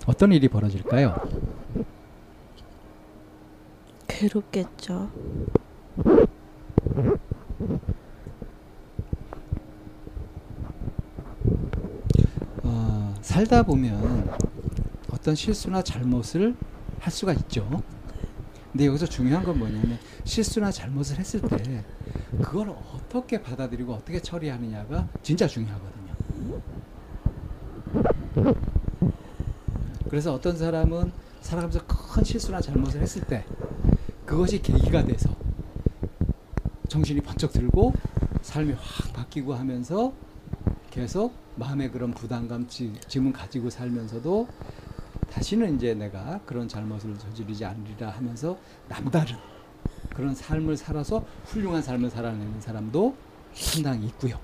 어떤 0.07 0.33
일이 0.33 0.49
벌어질까요? 0.49 1.17
괴롭겠죠. 4.09 5.11
살다 13.41 13.63
보면 13.63 14.31
어떤 15.11 15.35
실수나 15.35 15.83
잘못을 15.83 16.55
할 16.99 17.11
수가 17.11 17.33
있죠. 17.33 17.83
근데 18.71 18.85
여기서 18.85 19.07
중요한 19.07 19.43
건 19.43 19.59
뭐냐면 19.59 19.99
실수나 20.25 20.71
잘못을 20.71 21.19
했을 21.19 21.41
때 21.41 21.83
그걸 22.43 22.69
어떻게 22.69 23.41
받아들이고 23.41 23.95
어떻게 23.95 24.21
처리하느냐가 24.21 25.09
진짜 25.23 25.47
중요하거든요. 25.47 26.61
그래서 30.11 30.35
어떤 30.35 30.59
사람은 30.59 31.11
살아가면서 31.41 31.87
큰 31.87 32.23
실수나 32.23 32.61
잘못을 32.61 33.01
했을 33.01 33.23
때 33.23 33.47
그것이 34.27 34.61
계기가 34.61 35.03
돼서 35.05 35.35
정신이 36.89 37.23
번쩍 37.23 37.53
들고 37.53 37.95
삶이 38.43 38.75
확 38.75 39.15
바뀌고 39.15 39.55
하면서 39.55 40.13
계속 40.91 41.33
마음에 41.61 41.91
그런 41.91 42.11
부담감, 42.13 42.67
지- 42.69 42.91
짐은 43.07 43.35
가지고 43.35 43.69
살면서도 43.69 44.49
다시는 45.31 45.77
이제 45.77 45.93
내가 45.93 46.41
그런 46.47 46.67
잘못을 46.67 47.19
저지르지 47.19 47.67
않으리라 47.67 48.09
하면서 48.09 48.57
남다른 48.89 49.37
그런 50.17 50.35
삶을 50.35 50.79
살아서 50.79 51.23
훌륭한 51.45 51.83
삶을 51.83 52.09
살아내는 52.09 52.63
사람도 52.63 53.15
상당히 53.53 54.07
있고요. 54.07 54.39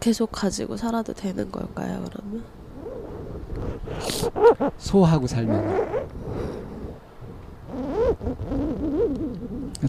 계속 0.00 0.32
가지고 0.32 0.78
살아도 0.78 1.12
되는 1.12 1.50
걸까요, 1.52 2.02
그러면? 2.10 2.42
소하고 4.78 5.26
살면 5.26 6.08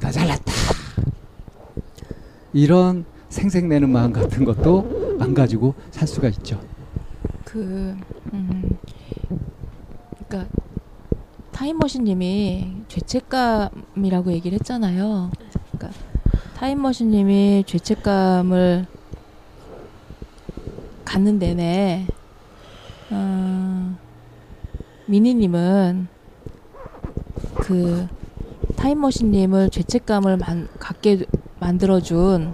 나 0.01 0.11
잘났다 0.11 0.51
이런 2.51 3.05
생색내는 3.29 3.89
마음 3.89 4.11
같은 4.11 4.43
것도 4.43 5.04
안 5.25 5.33
가지고 5.33 5.73
살 5.89 6.07
수가 6.07 6.27
있죠. 6.29 6.61
그, 7.43 7.97
음, 8.31 8.77
그러니까 10.27 10.55
타임머신님이 11.51 12.83
죄책감이라고 12.87 14.31
얘기를 14.33 14.59
했잖아요. 14.59 15.31
그러니까 15.71 15.99
타임머신님이 16.55 17.63
죄책감을 17.65 18.85
갖는 21.03 21.39
내내, 21.39 22.05
어, 23.09 23.95
미니님은 25.07 26.07
그 27.55 28.07
타임머신님을 28.75 29.71
죄책감을 29.71 30.37
만, 30.37 30.67
갖게 30.77 31.25
만들어준 31.59 32.53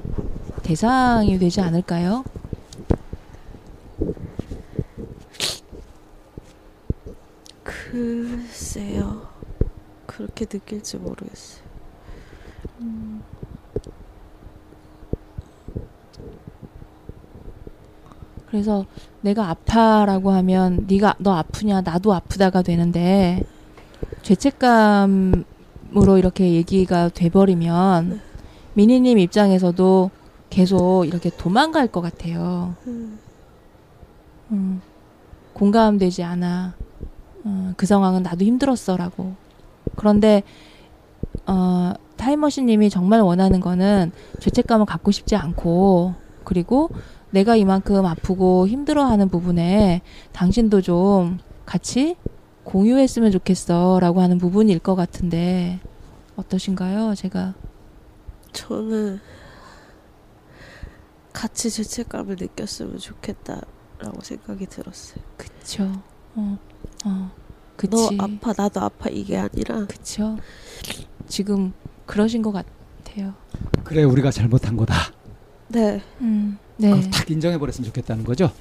대상이 0.63 1.37
되지 1.37 1.59
않을까요? 1.59 2.23
그렇게 10.41 10.57
느낄지 10.57 10.97
모르겠어요. 10.97 11.61
그래서 18.47 18.85
내가 19.21 19.49
아파라고 19.49 20.31
하면 20.31 20.85
네가 20.87 21.15
너 21.19 21.33
아프냐 21.33 21.81
나도 21.81 22.13
아프다가 22.13 22.61
되는데 22.63 23.43
죄책감으로 24.23 25.45
이렇게 26.17 26.51
얘기가 26.53 27.09
돼버리면 27.09 28.19
미니님 28.73 29.19
입장에서도 29.19 30.09
계속 30.49 31.05
이렇게 31.05 31.29
도망갈 31.29 31.87
것 31.87 32.01
같아요. 32.01 32.75
음, 32.87 33.19
음, 34.51 34.81
공감되지 35.53 36.23
않아. 36.23 36.73
어, 37.43 37.73
그 37.77 37.85
상황은 37.85 38.23
나도 38.23 38.43
힘들었어라고. 38.43 39.50
그런데 39.95 40.43
어, 41.45 41.93
타임머신님이 42.17 42.89
정말 42.89 43.21
원하는 43.21 43.59
거는 43.59 44.11
죄책감을 44.39 44.85
갖고 44.85 45.11
싶지 45.11 45.35
않고 45.35 46.13
그리고 46.43 46.89
내가 47.31 47.55
이만큼 47.55 48.05
아프고 48.05 48.67
힘들어하는 48.67 49.29
부분에 49.29 50.01
당신도 50.33 50.81
좀 50.81 51.39
같이 51.65 52.15
공유했으면 52.63 53.31
좋겠어라고 53.31 54.21
하는 54.21 54.37
부분일 54.37 54.79
것 54.79 54.95
같은데 54.95 55.79
어떠신가요? 56.35 57.15
제가 57.15 57.53
저는 58.51 59.19
같이 61.33 61.69
죄책감을 61.69 62.35
느꼈으면 62.39 62.97
좋겠다라고 62.97 64.21
생각이 64.21 64.65
들었어요. 64.67 65.23
그쵸. 65.37 65.91
어, 66.35 66.57
어, 67.05 67.31
그치. 67.81 68.15
너 68.15 68.23
아파, 68.23 68.53
나도 68.55 68.79
아파 68.79 69.09
이게 69.09 69.37
아니라 69.37 69.85
그쵸. 69.87 70.37
지금 71.27 71.73
그러신 72.05 72.43
것 72.43 72.51
같아요. 72.51 73.33
그래 73.83 74.03
우리가 74.03 74.29
잘못한 74.29 74.77
거다. 74.77 74.93
네. 75.69 75.99
음, 76.19 76.59
네. 76.77 76.91
그걸 76.91 77.09
탁 77.09 77.31
인정해 77.31 77.57
버렸으면 77.57 77.87
좋겠다는 77.87 78.23
거죠. 78.23 78.51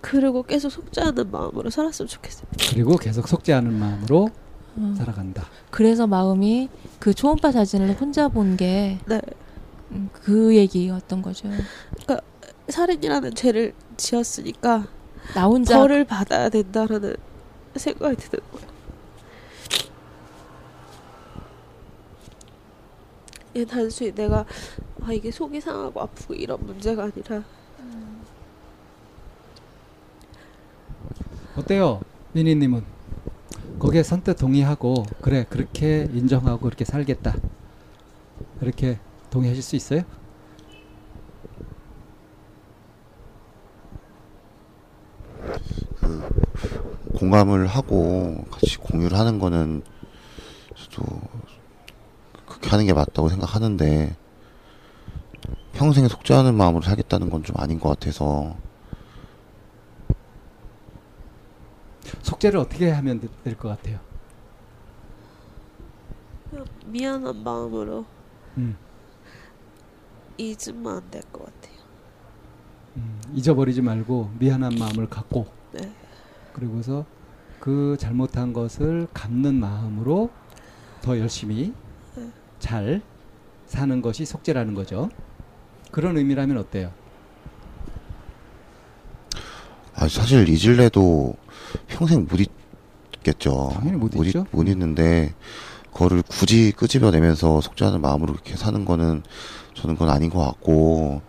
그리고 0.00 0.42
계속 0.42 0.70
속죄하는 0.70 1.30
마음으로 1.30 1.70
살았으면 1.70 2.08
좋겠어요. 2.08 2.46
그리고 2.70 2.96
계속 2.96 3.28
속죄하는 3.28 3.72
마음으로 3.72 4.30
어. 4.76 4.94
살아간다. 4.96 5.46
그래서 5.70 6.08
마음이 6.08 6.68
그 6.98 7.14
초음파 7.14 7.52
사진을 7.52 8.00
혼자 8.00 8.26
본게그 8.28 8.98
네. 9.06 9.20
얘기였던 10.56 11.22
거죠. 11.22 11.48
살인이라는 12.68 13.34
죄를 13.34 13.74
지었으니까 13.96 14.88
나 15.34 15.46
혼자 15.46 15.78
벌을 15.78 16.04
받아야 16.04 16.48
된다라는 16.48 17.14
생각이 17.76 18.16
드는 18.16 18.44
거예요. 18.52 18.68
이게 23.54 23.64
단순히 23.64 24.12
내가 24.14 24.44
아 25.02 25.12
이게 25.12 25.30
속이 25.30 25.60
상하고 25.60 26.00
아프고 26.00 26.34
이런 26.34 26.64
문제가 26.64 27.04
아니라 27.04 27.42
어때요, 31.56 32.00
미니님은? 32.32 32.84
거기에 33.78 34.02
선뜻 34.02 34.38
동의하고 34.38 35.04
그래 35.20 35.44
그렇게 35.48 36.08
인정하고 36.12 36.60
그렇게 36.60 36.84
살겠다. 36.84 37.34
그렇게 38.60 38.98
동의하실 39.30 39.62
수 39.62 39.76
있어요? 39.76 40.02
공감을 47.20 47.66
하고 47.66 48.44
같이 48.50 48.78
공유를 48.78 49.18
하는 49.18 49.38
거는 49.38 49.82
저도 50.74 51.04
그렇게 52.46 52.70
하는 52.70 52.86
게 52.86 52.94
맞다고 52.94 53.28
생각하는데 53.28 54.16
평생에 55.74 56.08
속죄하는 56.08 56.54
마음으로 56.54 56.82
살겠다는 56.82 57.28
건 57.28 57.42
좀 57.42 57.56
아닌 57.58 57.78
것 57.78 57.90
같아서 57.90 58.56
속죄를 62.22 62.58
어떻게 62.58 62.90
하면 62.90 63.20
될 63.44 63.54
것 63.56 63.68
같아요? 63.68 63.98
그냥 66.50 66.64
미안한 66.86 67.42
마음으로 67.42 68.06
음, 68.56 68.76
잊으면 70.38 70.96
안 70.96 71.10
될 71.10 71.22
것 71.30 71.44
같아요. 71.44 71.80
음, 72.96 73.20
잊어버리지 73.34 73.82
말고 73.82 74.30
미안한 74.38 74.74
마음을 74.78 75.06
갖고 75.08 75.46
네. 75.72 75.92
그리고서 76.52 77.04
그 77.58 77.96
잘못한 77.98 78.52
것을 78.52 79.06
갚는 79.12 79.54
마음으로 79.54 80.30
더 81.02 81.18
열심히 81.18 81.72
네. 82.16 82.30
잘 82.58 83.02
사는 83.66 84.00
것이 84.02 84.24
속죄라는 84.24 84.74
거죠. 84.74 85.08
그런 85.90 86.16
의미라면 86.16 86.56
어때요? 86.58 86.92
아 89.94 90.08
사실 90.08 90.48
잊을래도 90.48 91.34
평생 91.88 92.26
못 92.30 92.38
잊겠죠. 92.40 93.70
당연히 93.74 93.98
못 93.98 94.14
잊- 94.14 94.28
잊죠. 94.28 94.46
못 94.50 94.66
잊는데 94.68 95.34
그거를 95.92 96.22
굳이 96.22 96.72
끄집어내면서 96.72 97.60
속죄하는 97.60 98.00
마음으로 98.00 98.32
이렇게 98.34 98.56
사는 98.56 98.84
거는 98.84 99.22
저는 99.74 99.96
그건 99.96 100.10
아닌 100.10 100.30
것 100.30 100.38
같고 100.44 101.20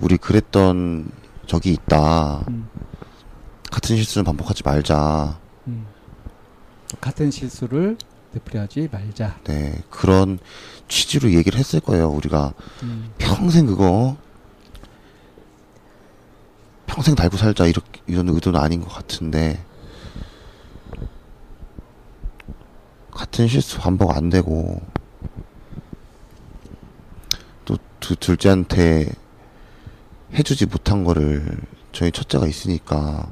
우리 0.00 0.16
그랬던 0.16 1.10
적이 1.46 1.72
있다. 1.74 2.44
음, 2.48 2.68
같은 3.70 3.96
실수는 3.96 4.24
반복하지 4.24 4.62
말자. 4.64 5.38
음. 5.66 5.86
같은 7.00 7.30
실수를 7.30 7.96
되풀이하지 8.32 8.88
말자. 8.90 9.38
네 9.44 9.82
그런 9.90 10.38
취지로 10.88 11.32
얘기를 11.32 11.58
했을 11.58 11.80
거예요. 11.80 12.08
우리가 12.10 12.54
음, 12.82 13.12
평생 13.18 13.66
그거 13.66 14.16
평생 16.86 17.14
달고 17.14 17.36
살자 17.36 17.66
이렇게 17.66 18.00
이런 18.06 18.28
의도는 18.28 18.58
아닌 18.58 18.80
것 18.80 18.88
같은데 18.88 19.62
같은 23.10 23.48
실수 23.48 23.78
반복 23.78 24.16
안 24.16 24.30
되고 24.30 24.80
또 27.64 27.76
두 28.00 28.16
둘째한테 28.16 29.06
해주지 30.32 30.64
못한 30.66 31.04
거를 31.04 31.58
저희 31.92 32.10
첫째가 32.10 32.46
있으니까 32.46 33.30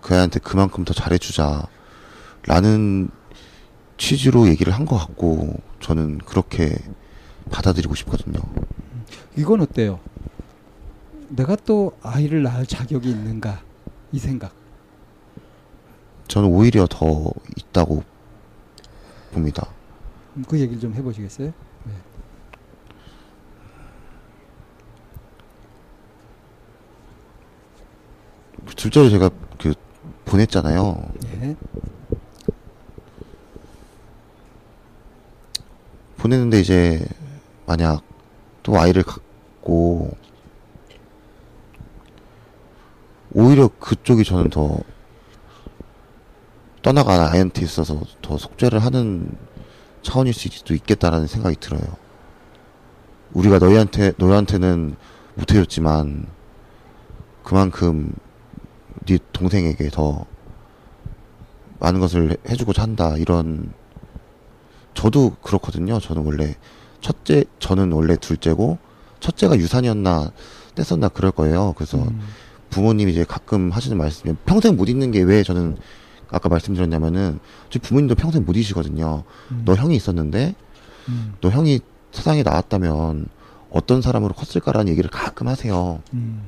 그 0.00 0.14
애한테 0.14 0.40
그만큼 0.40 0.84
더 0.84 0.94
잘해주자 0.94 1.66
라는 2.46 3.08
취지로 3.98 4.48
얘기를 4.48 4.72
한 4.72 4.86
것 4.86 4.96
같고 4.96 5.54
저는 5.80 6.18
그렇게 6.18 6.74
받아들이고 7.50 7.94
싶거든요. 7.96 8.38
이건 9.36 9.60
어때요? 9.60 10.00
내가 11.28 11.54
또 11.56 11.96
아이를 12.02 12.42
낳을 12.42 12.66
자격이 12.66 13.08
있는가 13.10 13.62
이 14.12 14.18
생각. 14.18 14.52
저는 16.28 16.48
오히려 16.48 16.86
더 16.88 17.30
있다고 17.56 18.02
봅니다. 19.32 19.66
음, 20.36 20.44
그 20.48 20.58
얘기를 20.58 20.80
좀 20.80 20.94
해보시겠어요? 20.94 21.52
네. 21.84 21.92
둘째로 28.76 29.10
제가 29.10 29.30
그 29.58 29.74
보냈잖아요. 30.30 30.96
예. 31.42 31.56
보냈는데 36.18 36.60
이제 36.60 37.04
만약 37.66 38.02
또 38.62 38.78
아이를 38.78 39.02
갖고 39.02 40.16
오히려 43.32 43.68
그쪽이 43.80 44.22
저는 44.22 44.50
더 44.50 44.78
떠나간 46.82 47.20
아이한테 47.20 47.62
있어서 47.62 48.00
더 48.22 48.38
속죄를 48.38 48.78
하는 48.84 49.36
차원일 50.02 50.32
수도 50.32 50.74
있겠다라는 50.74 51.26
생각이 51.26 51.56
들어요. 51.56 51.82
우리가 53.32 53.58
너희한테 53.58 54.12
너희한테는 54.16 54.96
못해줬지만 55.34 56.26
그만큼 57.42 58.12
네 59.06 59.18
동생에게 59.32 59.88
더 59.90 60.24
많은 61.78 62.00
것을 62.00 62.32
해- 62.32 62.36
해주고자 62.50 62.82
한다 62.82 63.16
이런 63.16 63.72
저도 64.94 65.36
그렇거든요. 65.42 65.98
저는 66.00 66.22
원래 66.24 66.54
첫째 67.00 67.44
저는 67.58 67.92
원래 67.92 68.16
둘째고 68.16 68.78
첫째가 69.20 69.56
유산이었나 69.56 70.30
뗐었나 70.74 71.12
그럴 71.12 71.30
거예요. 71.30 71.74
그래서 71.76 71.98
음, 71.98 72.20
부모님이 72.70 73.12
이제 73.12 73.24
가끔 73.24 73.70
하시는 73.70 73.96
말씀이 73.96 74.34
평생 74.46 74.76
못 74.76 74.88
잊는 74.88 75.10
게 75.10 75.22
왜 75.22 75.42
저는 75.42 75.76
아까 76.30 76.48
말씀드렸냐면은 76.48 77.40
저희 77.70 77.80
부모님도 77.80 78.14
평생 78.14 78.44
못 78.44 78.56
잊으시거든요. 78.56 79.24
음, 79.50 79.62
너 79.64 79.74
형이 79.74 79.96
있었는데 79.96 80.54
음, 81.08 81.34
너 81.40 81.48
형이 81.50 81.80
세상에 82.12 82.42
나왔다면 82.42 83.26
어떤 83.70 84.02
사람으로 84.02 84.34
컸을까라는 84.34 84.90
얘기를 84.90 85.08
가끔 85.10 85.48
하세요. 85.48 86.02
음. 86.12 86.42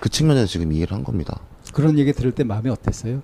그 0.00 0.08
측면에서 0.08 0.46
지금 0.46 0.72
이해를 0.72 0.94
한 0.96 1.04
겁니다. 1.04 1.38
그런 1.72 1.98
얘기 1.98 2.12
들을 2.12 2.32
때 2.32 2.44
마음이 2.44 2.68
어땠어요? 2.70 3.22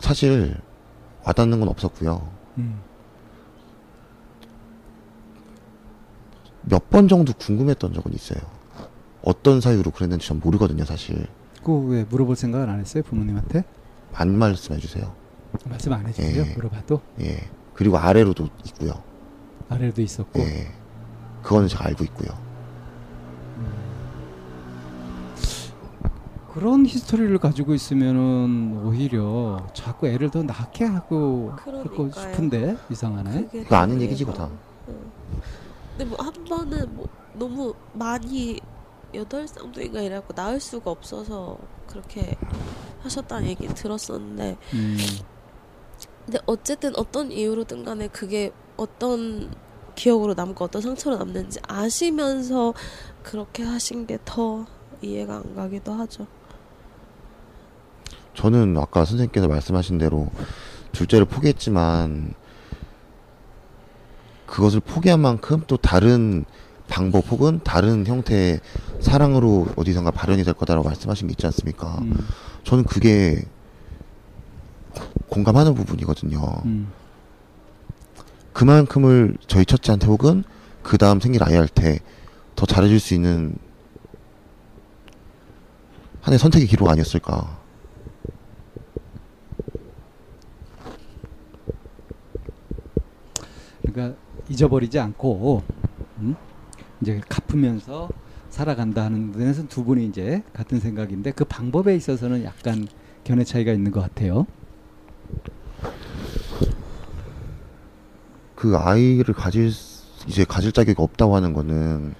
사실 0.00 0.56
와닿는 1.24 1.60
건 1.60 1.68
없었고요. 1.68 2.30
음, 2.58 2.80
몇번 6.62 7.08
정도 7.08 7.32
궁금했던 7.32 7.92
적은 7.94 8.12
있어요. 8.14 8.40
어떤 9.22 9.60
사유로 9.60 9.90
그랬는지 9.90 10.28
전 10.28 10.40
모르거든요, 10.40 10.84
사실. 10.84 11.26
그왜 11.62 12.04
물어볼 12.04 12.36
생각은 12.36 12.68
안 12.68 12.80
했어요 12.80 13.02
부모님한테? 13.02 13.64
안 14.12 14.36
말씀해 14.38 14.78
주세요. 14.78 15.14
말씀 15.66 15.92
안 15.92 16.06
해주세요. 16.06 16.44
예. 16.44 16.54
물어봐도 16.54 17.00
예. 17.20 17.48
그리고 17.74 17.96
아래로도 17.96 18.48
있고요. 18.66 19.02
아래도 19.68 20.02
있었고. 20.02 20.40
예. 20.40 20.70
그거는 21.42 21.68
제가 21.68 21.86
알고 21.86 22.04
있고요. 22.04 22.43
그런 26.54 26.86
히스토리를 26.86 27.36
가지고 27.38 27.74
있으면은 27.74 28.80
오히려 28.84 29.66
자꾸 29.74 30.06
애를 30.06 30.30
더 30.30 30.42
낳게 30.42 30.84
하고 30.84 31.52
하고 31.56 31.72
그러니까요. 31.82 32.10
싶은데 32.32 32.76
이상하네. 32.90 33.44
그게 33.46 33.62
그거 33.64 33.76
아는 33.76 34.00
얘기지, 34.00 34.24
그거 34.24 34.36
다. 34.38 34.50
응. 34.88 35.12
근데 35.90 36.04
뭐 36.04 36.16
한 36.20 36.32
번은 36.44 36.94
뭐 36.96 37.06
너무 37.34 37.74
많이 37.92 38.60
여덟 39.14 39.46
쌍둥이가 39.48 40.00
이래갖고 40.00 40.32
낳을 40.36 40.60
수가 40.60 40.90
없어서 40.90 41.58
그렇게 41.88 42.36
하셨다는 43.02 43.48
얘기 43.48 43.66
들었었는데 43.68 44.56
음, 44.74 44.96
근데 46.24 46.38
어쨌든 46.46 46.92
어떤 46.96 47.30
이유로든 47.30 47.84
간에 47.84 48.08
그게 48.08 48.52
어떤 48.76 49.52
기억으로 49.94 50.34
남고 50.34 50.64
어떤 50.64 50.82
상처로 50.82 51.16
남는지 51.18 51.60
아시면서 51.68 52.74
그렇게 53.22 53.62
하신 53.64 54.06
게 54.06 54.18
더 54.24 54.66
이해가 55.02 55.36
안 55.36 55.54
가기도 55.54 55.92
하죠. 55.92 56.26
저는 58.34 58.76
아까 58.76 59.04
선생님께서 59.04 59.48
말씀하신 59.48 59.98
대로 59.98 60.30
둘째를 60.92 61.24
포기했지만 61.24 62.34
그것을 64.46 64.80
포기한 64.80 65.20
만큼 65.20 65.62
또 65.66 65.76
다른 65.76 66.44
방법 66.88 67.30
혹은 67.30 67.60
다른 67.64 68.06
형태의 68.06 68.60
사랑으로 69.00 69.68
어디선가 69.76 70.10
발현이 70.10 70.44
될 70.44 70.54
거다라고 70.54 70.86
말씀하신 70.86 71.28
게 71.28 71.32
있지 71.32 71.46
않습니까? 71.46 71.98
음, 72.02 72.14
저는 72.62 72.84
그게 72.84 73.42
공감하는 75.28 75.74
부분이거든요. 75.74 76.40
음, 76.66 76.92
그만큼을 78.52 79.36
저희 79.46 79.64
첫째한테 79.64 80.06
혹은 80.06 80.44
그 80.82 80.98
다음 80.98 81.18
생길 81.20 81.42
아이한테 81.42 81.98
더 82.54 82.66
잘해줄 82.66 83.00
수 83.00 83.14
있는 83.14 83.56
하나의 86.20 86.38
선택의 86.38 86.68
기록 86.68 86.88
아니었을까. 86.88 87.53
그러니까 93.94 94.18
잊어버리지 94.48 94.98
않고 94.98 95.62
음? 96.18 96.34
이제 97.00 97.20
갚으면서 97.28 98.08
살아간다 98.50 99.04
하는 99.04 99.32
데는 99.32 99.68
두 99.68 99.84
분이 99.84 100.06
이제 100.06 100.42
같은 100.52 100.80
생각인데 100.80 101.30
그 101.30 101.44
방법에 101.44 101.94
있어서는 101.94 102.44
약간 102.44 102.86
견해 103.22 103.44
차이가 103.44 103.72
있는 103.72 103.90
것 103.92 104.00
같아요. 104.00 104.46
그 108.56 108.76
아이를 108.76 109.32
가질 109.34 109.70
수- 109.70 110.04
이제 110.26 110.44
가질 110.44 110.72
자격이 110.72 111.00
없다고 111.00 111.36
하는 111.36 111.52
거는 111.52 112.14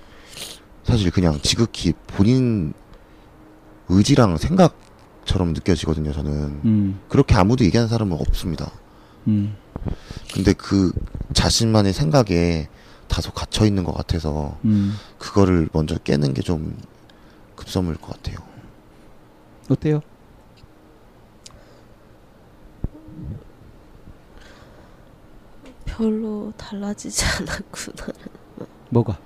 사실 0.85 1.11
그냥 1.11 1.39
지극히 1.43 1.93
본인 2.07 2.73
의지랑 3.89 4.37
생각처럼 4.37 5.53
느껴지거든요. 5.55 6.13
저는 6.13 6.33
음, 6.65 7.01
그렇게 7.09 7.35
아무도 7.35 7.65
얘기하는 7.65 7.89
사람은 7.89 8.17
없습니다. 8.21 8.71
음, 9.27 9.57
근데 10.35 10.53
그 10.53 10.93
자신만의 11.35 11.93
생각에 11.93 12.69
다소 13.09 13.33
갇혀 13.33 13.67
있는 13.67 13.85
것 13.85 13.93
같아서 13.93 14.57
음. 14.65 14.95
그거를 15.19 15.69
먼저 15.73 15.97
깨는 15.99 16.35
게 16.35 16.43
좀 16.43 16.77
급선무일 17.57 17.97
것 17.99 18.15
같아요. 18.15 18.37
어때요? 19.71 20.01
별로 25.85 26.53
달라지지 26.57 27.25
않았구나. 27.41 28.07
뭐가? 28.91 29.19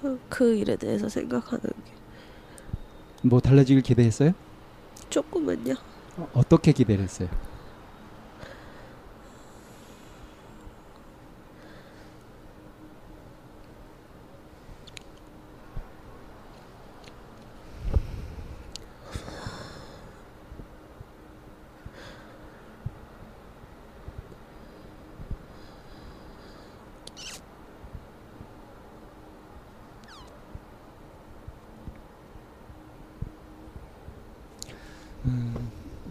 그, 0.00 0.18
그 0.28 0.54
일에 0.56 0.76
대해서 0.76 1.08
생각하는 1.08 1.62
게 1.84 2.00
뭐 3.22 3.38
달라지길 3.38 3.82
기대했어요? 3.82 4.32
조금은요. 5.10 5.74
어, 6.20 6.28
어떻게 6.34 6.72
기대를 6.72 7.04
했어요? 7.04 7.28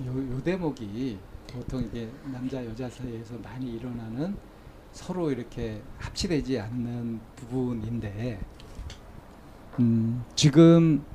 요, 0.10 0.32
요 0.36 0.44
대목이 0.44 1.20
보통 1.54 1.84
이게 1.84 2.10
남자 2.24 2.64
여자 2.66 2.90
사이에서 2.90 3.38
많이 3.40 3.74
일어나는 3.76 4.38
서로 4.92 5.32
이렇게 5.32 5.84
합치되지 5.98 6.60
않는 6.60 7.22
부분인데 7.36 8.40
음, 9.80 10.26
지금 10.36 11.06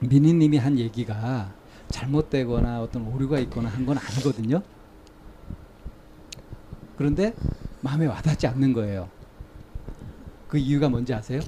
미니님이 0.00 0.56
한 0.58 0.78
얘기가 0.78 1.54
잘못되거나 1.88 2.82
어떤 2.82 3.06
오류가 3.06 3.38
있거나 3.40 3.68
한 3.68 3.84
건 3.86 3.98
아니거든요. 3.98 4.62
그런데 6.96 7.34
마음에 7.80 8.06
와닿지 8.06 8.46
않는 8.46 8.72
거예요. 8.72 9.10
그 10.48 10.58
이유가 10.58 10.88
뭔지 10.88 11.14
아세요? 11.14 11.40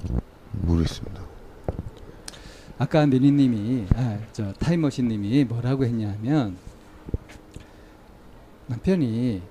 아까 2.83 3.05
미니님이 3.05 3.87
아, 3.95 4.19
저 4.33 4.51
타임머신님이 4.51 5.45
뭐라고 5.45 5.85
했냐면 5.85 6.57
남편이 8.67 9.41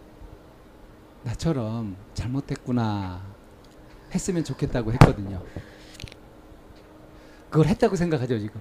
나처럼 1.23 1.97
잘못했구나 2.13 3.25
했으면 4.15 4.45
좋겠다고 4.45 4.93
했거든요. 4.93 5.43
그걸 7.49 7.69
했다고 7.69 7.97
생각하죠 7.97 8.39
지금. 8.39 8.61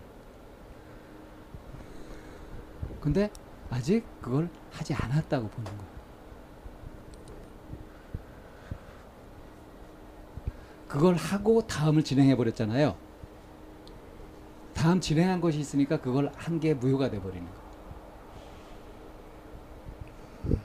근데 3.02 3.30
아직 3.70 4.06
그걸 4.22 4.50
하지 4.72 4.94
않았다고 4.94 5.50
보는 5.50 5.66
거예요. 5.70 5.92
그걸 10.88 11.16
하고 11.16 11.62
다음을 11.68 12.06
진행해 12.06 12.38
버렸잖아요. 12.38 13.11
다음 14.74 15.00
진행한 15.00 15.40
것이 15.42 15.60
있으니까 15.60 16.00
그걸 16.00 16.32
한게 16.36 16.74
무효가 16.74 17.10
돼 17.10 17.22
버리는 17.22 17.46
거. 17.46 17.62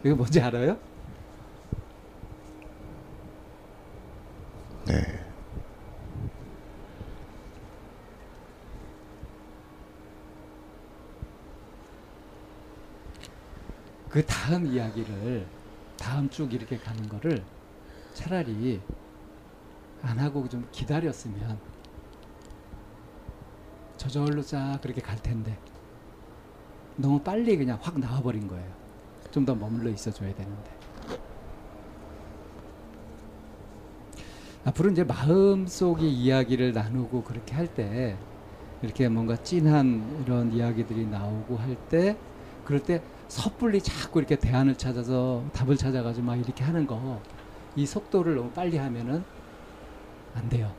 이거 0.05 0.15
뭔지 0.15 0.41
알아요? 0.41 0.79
네. 4.87 5.27
그 14.09 14.25
다음 14.25 14.67
이야기를 14.67 15.47
다음 15.99 16.31
쭉 16.31 16.53
이렇게 16.55 16.79
가는 16.79 17.07
거를 17.09 17.45
차라리 18.15 18.81
안 20.01 20.19
하고 20.19 20.49
좀 20.49 20.67
기다렸으면 20.73 21.59
저절로 24.09 24.43
쫙 24.43 24.79
그렇게 24.83 25.01
갈 25.01 25.17
텐데 25.23 25.57
너무 26.97 27.19
빨리 27.21 27.57
그냥 27.57 27.79
확 27.83 27.99
나와버린 27.99 28.49
거예요. 28.49 28.65
좀 29.31 29.45
더 29.45 29.55
머물러 29.55 29.91
있어줘야 29.91 30.35
되는데. 30.35 30.71
앞으로 34.65 34.91
이제 34.91 35.05
마음 35.05 35.67
속의 35.67 36.11
이야기를 36.11 36.73
나누고 36.73 37.23
그렇게 37.23 37.55
할 37.55 37.67
때 37.69 38.17
이렇게 38.83 39.09
뭔가 39.09 39.37
찐한 39.37 40.23
이런 40.25 40.53
이야기들이 40.53 41.07
나오고 41.07 41.57
할 41.57 41.77
때 41.89 42.17
그럴 42.65 42.83
때 42.83 43.03
섣불리 43.29 43.81
자꾸 43.81 44.19
이렇게 44.21 44.37
대안을 44.37 44.77
찾아서 44.77 45.45
답을 45.53 45.77
찾아가지고 45.77 46.27
막 46.27 46.37
이렇게 46.37 46.65
하는 46.65 46.87
거 46.87 47.21
이 47.77 47.85
속도를 47.85 48.37
너무 48.37 48.51
빨리 48.53 48.79
하면은 48.79 49.23
안 50.35 50.49
돼요. 50.49 50.73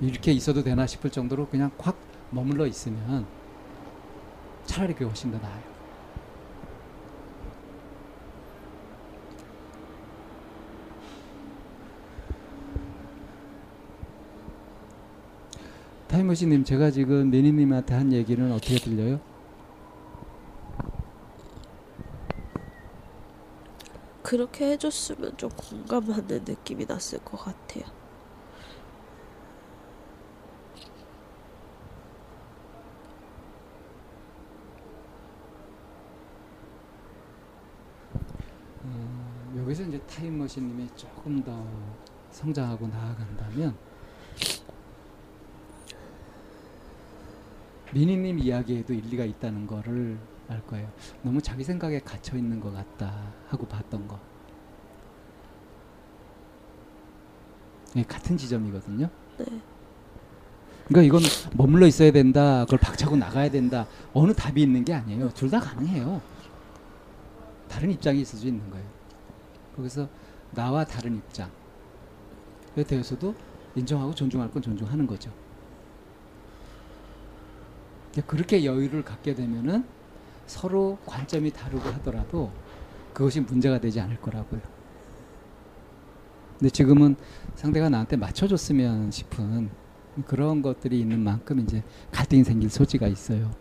이렇게 0.00 0.32
있어도 0.32 0.62
되나 0.62 0.86
싶을 0.86 1.10
정도로 1.10 1.48
그냥 1.48 1.70
확 1.78 1.96
머물러 2.30 2.66
있으면 2.66 3.26
차라리 4.66 4.92
그게 4.92 5.04
훨씬 5.04 5.30
더 5.30 5.38
나아요. 5.38 5.78
타임머신님, 16.08 16.64
제가 16.64 16.90
지금 16.90 17.30
매니님한테 17.30 17.94
한 17.94 18.12
얘기는 18.12 18.50
어떻게 18.52 18.76
들려요? 18.76 19.20
그렇게 24.22 24.72
해줬으면 24.72 25.36
좀 25.36 25.48
공감하는 25.50 26.44
느낌이 26.44 26.84
났을 26.86 27.18
것 27.20 27.38
같아요. 27.38 27.84
어, 38.84 39.54
여기서 39.58 39.84
이제 39.84 39.97
타임머신님이 40.08 40.88
조금 40.96 41.42
더 41.42 41.66
성장하고 42.30 42.86
나아간다면 42.88 43.76
미니님 47.92 48.38
이야기에도 48.38 48.92
일리가 48.92 49.24
있다는 49.24 49.66
거를 49.66 50.18
알 50.48 50.60
거예요. 50.66 50.90
너무 51.22 51.40
자기 51.40 51.64
생각에 51.64 52.00
갇혀 52.00 52.36
있는 52.36 52.60
것 52.60 52.72
같다 52.72 53.32
하고 53.48 53.66
봤던 53.66 54.08
거. 54.08 54.18
예, 57.96 58.02
같은 58.02 58.36
지점이거든요. 58.36 59.08
네. 59.38 59.44
그러니까 60.86 61.02
이건 61.02 61.22
머물러 61.54 61.86
있어야 61.86 62.10
된다. 62.12 62.64
그걸 62.64 62.78
박차고 62.78 63.16
나가야 63.16 63.50
된다. 63.50 63.86
어느 64.14 64.32
답이 64.34 64.62
있는 64.62 64.84
게 64.84 64.94
아니에요. 64.94 65.30
둘 65.30 65.50
다 65.50 65.60
가능해요. 65.60 66.20
다른 67.68 67.90
입장이 67.90 68.20
있을 68.22 68.38
수 68.38 68.46
있는 68.46 68.68
거예요. 68.70 68.86
거기서 69.78 70.08
나와 70.50 70.84
다른 70.84 71.16
입장에 71.16 71.48
대해서도 72.86 73.34
인정하고 73.76 74.14
존중할 74.14 74.50
건 74.50 74.60
존중하는 74.60 75.06
거죠. 75.06 75.32
그렇게 78.26 78.64
여유를 78.64 79.04
갖게 79.04 79.34
되면은 79.34 79.84
서로 80.46 80.98
관점이 81.06 81.52
다르고 81.52 81.88
하더라도 81.90 82.50
그것이 83.12 83.40
문제가 83.40 83.78
되지 83.78 84.00
않을 84.00 84.20
거라고요. 84.20 84.60
근데 86.58 86.70
지금은 86.70 87.14
상대가 87.54 87.88
나한테 87.88 88.16
맞춰줬으면 88.16 89.12
싶은 89.12 89.70
그런 90.26 90.62
것들이 90.62 90.98
있는 90.98 91.20
만큼 91.20 91.60
이제 91.60 91.84
갈등이 92.10 92.42
생길 92.42 92.68
소지가 92.68 93.06
있어요. 93.06 93.52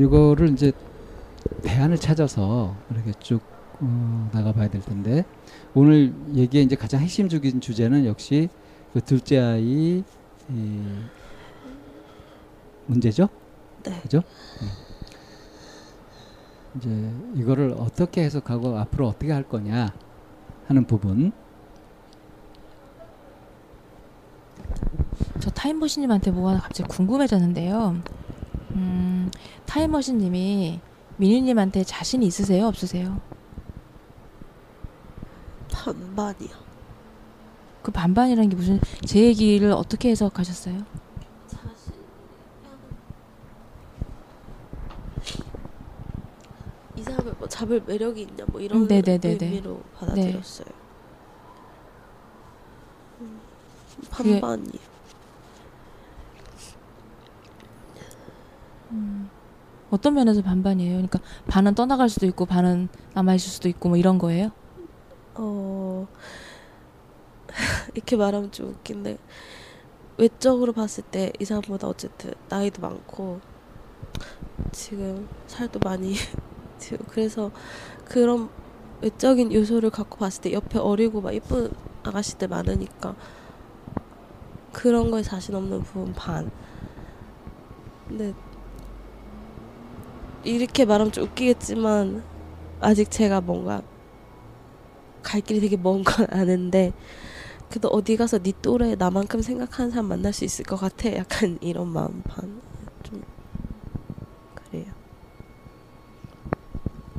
이거를 0.00 0.50
이제 0.50 0.72
대안을 1.62 1.98
찾아서 1.98 2.74
이렇게 2.90 3.12
쭉 3.20 3.40
어, 3.80 4.30
나가봐야 4.32 4.68
될 4.68 4.80
텐데 4.82 5.24
오늘 5.74 6.14
얘기의 6.34 6.64
이제 6.64 6.74
가장 6.74 7.00
핵심적인 7.00 7.60
주제는 7.60 8.06
역시 8.06 8.48
그 8.92 9.00
둘째 9.00 9.38
아이 9.38 10.02
이 10.48 10.82
문제죠. 12.86 13.28
네. 13.84 14.00
그죠? 14.00 14.22
네. 14.60 14.68
이제 16.76 17.12
이거를 17.34 17.74
어떻게 17.78 18.22
해석하고 18.24 18.78
앞으로 18.78 19.08
어떻게 19.08 19.32
할 19.32 19.42
거냐 19.42 19.92
하는 20.66 20.84
부분. 20.86 21.32
저 25.40 25.50
타임머신님한테 25.50 26.30
뭐 26.30 26.50
하나 26.50 26.60
갑자기 26.60 26.88
궁금해졌는데요. 26.88 28.02
음, 28.72 29.30
타임머신님이 29.66 30.80
민유님한테 31.16 31.84
자신 31.84 32.22
있으세요? 32.22 32.66
없으세요? 32.66 33.20
반반이요. 35.72 36.50
그 37.82 37.90
반반이라는 37.90 38.50
게 38.50 38.56
무슨 38.56 38.80
제 39.06 39.20
얘기를 39.22 39.72
어떻게 39.72 40.10
해석하셨어요? 40.10 40.84
이 46.96 47.02
사람을 47.02 47.34
뭐 47.38 47.48
잡을 47.48 47.82
매력이 47.86 48.22
있냐 48.22 48.44
뭐 48.48 48.60
이런 48.60 48.82
음, 48.82 48.88
네네네네. 48.88 49.38
의미로 49.46 49.82
받아들였어요. 49.96 50.66
음, 53.20 53.40
그게- 54.12 54.40
반반이요. 54.40 54.89
음, 58.90 59.30
어떤 59.90 60.14
면에서 60.14 60.42
반반이에요? 60.42 60.94
그러니까 60.94 61.20
반은 61.48 61.74
떠나갈 61.74 62.08
수도 62.08 62.26
있고 62.26 62.46
반은 62.46 62.88
남아 63.14 63.34
있을 63.36 63.50
수도 63.52 63.68
있고 63.68 63.90
뭐 63.90 63.98
이런 63.98 64.18
거예요? 64.18 64.52
어 65.34 66.06
이렇게 67.94 68.16
말하면 68.16 68.50
좀 68.52 68.68
웃긴데 68.70 69.18
외적으로 70.18 70.72
봤을 70.72 71.04
때 71.04 71.32
이 71.40 71.44
사람보다 71.44 71.88
어쨌든 71.88 72.32
나이도 72.48 72.80
많고 72.82 73.40
지금 74.72 75.28
살도 75.46 75.80
많이 75.80 76.14
그래서 77.08 77.50
그런 78.04 78.50
외적인 79.02 79.52
요소를 79.52 79.90
갖고 79.90 80.18
봤을 80.18 80.42
때 80.42 80.52
옆에 80.52 80.78
어리고 80.78 81.20
막 81.20 81.34
예쁜 81.34 81.70
아가씨들 82.02 82.48
많으니까 82.48 83.16
그런 84.72 85.10
거에 85.10 85.22
자신 85.22 85.54
없는 85.54 85.82
부분 85.82 86.12
반. 86.14 86.50
근데 88.08 88.34
이렇게 90.44 90.84
말하면 90.84 91.12
좀 91.12 91.24
웃기겠지만 91.24 92.22
아직 92.80 93.10
제가 93.10 93.40
뭔가 93.40 93.82
갈 95.22 95.40
길이 95.40 95.60
되게 95.60 95.76
먼 95.76 96.02
건 96.02 96.26
아는데 96.32 96.92
그래도 97.68 97.88
어디 97.88 98.16
가서 98.16 98.38
네 98.38 98.52
또래 98.62 98.94
나만큼 98.96 99.42
생각하는 99.42 99.90
사람 99.90 100.06
만날 100.06 100.32
수 100.32 100.44
있을 100.44 100.64
것 100.64 100.76
같아. 100.76 101.14
약간 101.14 101.58
이런 101.60 101.88
마음 101.88 102.22
반. 102.22 102.60
좀 103.04 103.22
그래요. 104.54 104.86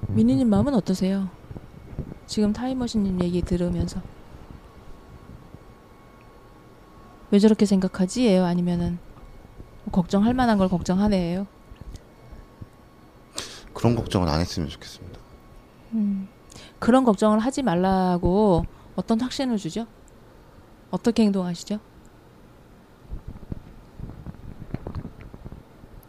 미니님 0.09 0.49
마음은 0.49 0.74
어떠세요? 0.74 1.30
지금 2.28 2.51
타임머신님 2.53 3.22
얘기 3.22 3.41
들으면서 3.41 4.01
왜 7.30 7.39
저렇게 7.39 7.65
생각하지?예요? 7.65 8.43
아니면은 8.43 8.99
뭐 9.86 9.91
걱정할 9.93 10.34
만한 10.34 10.57
걸 10.57 10.67
걱정하네요. 10.67 11.47
그런 13.82 13.95
걱정은 13.95 14.29
안 14.29 14.39
했으면 14.39 14.69
좋겠습니다. 14.69 15.19
음. 15.93 16.27
그런 16.77 17.03
걱정을 17.03 17.39
하지 17.39 17.63
말라고 17.63 18.63
어떤 18.95 19.19
확신을 19.19 19.57
주죠? 19.57 19.88
어떻게 20.91 21.23
행동하시죠? 21.23 21.79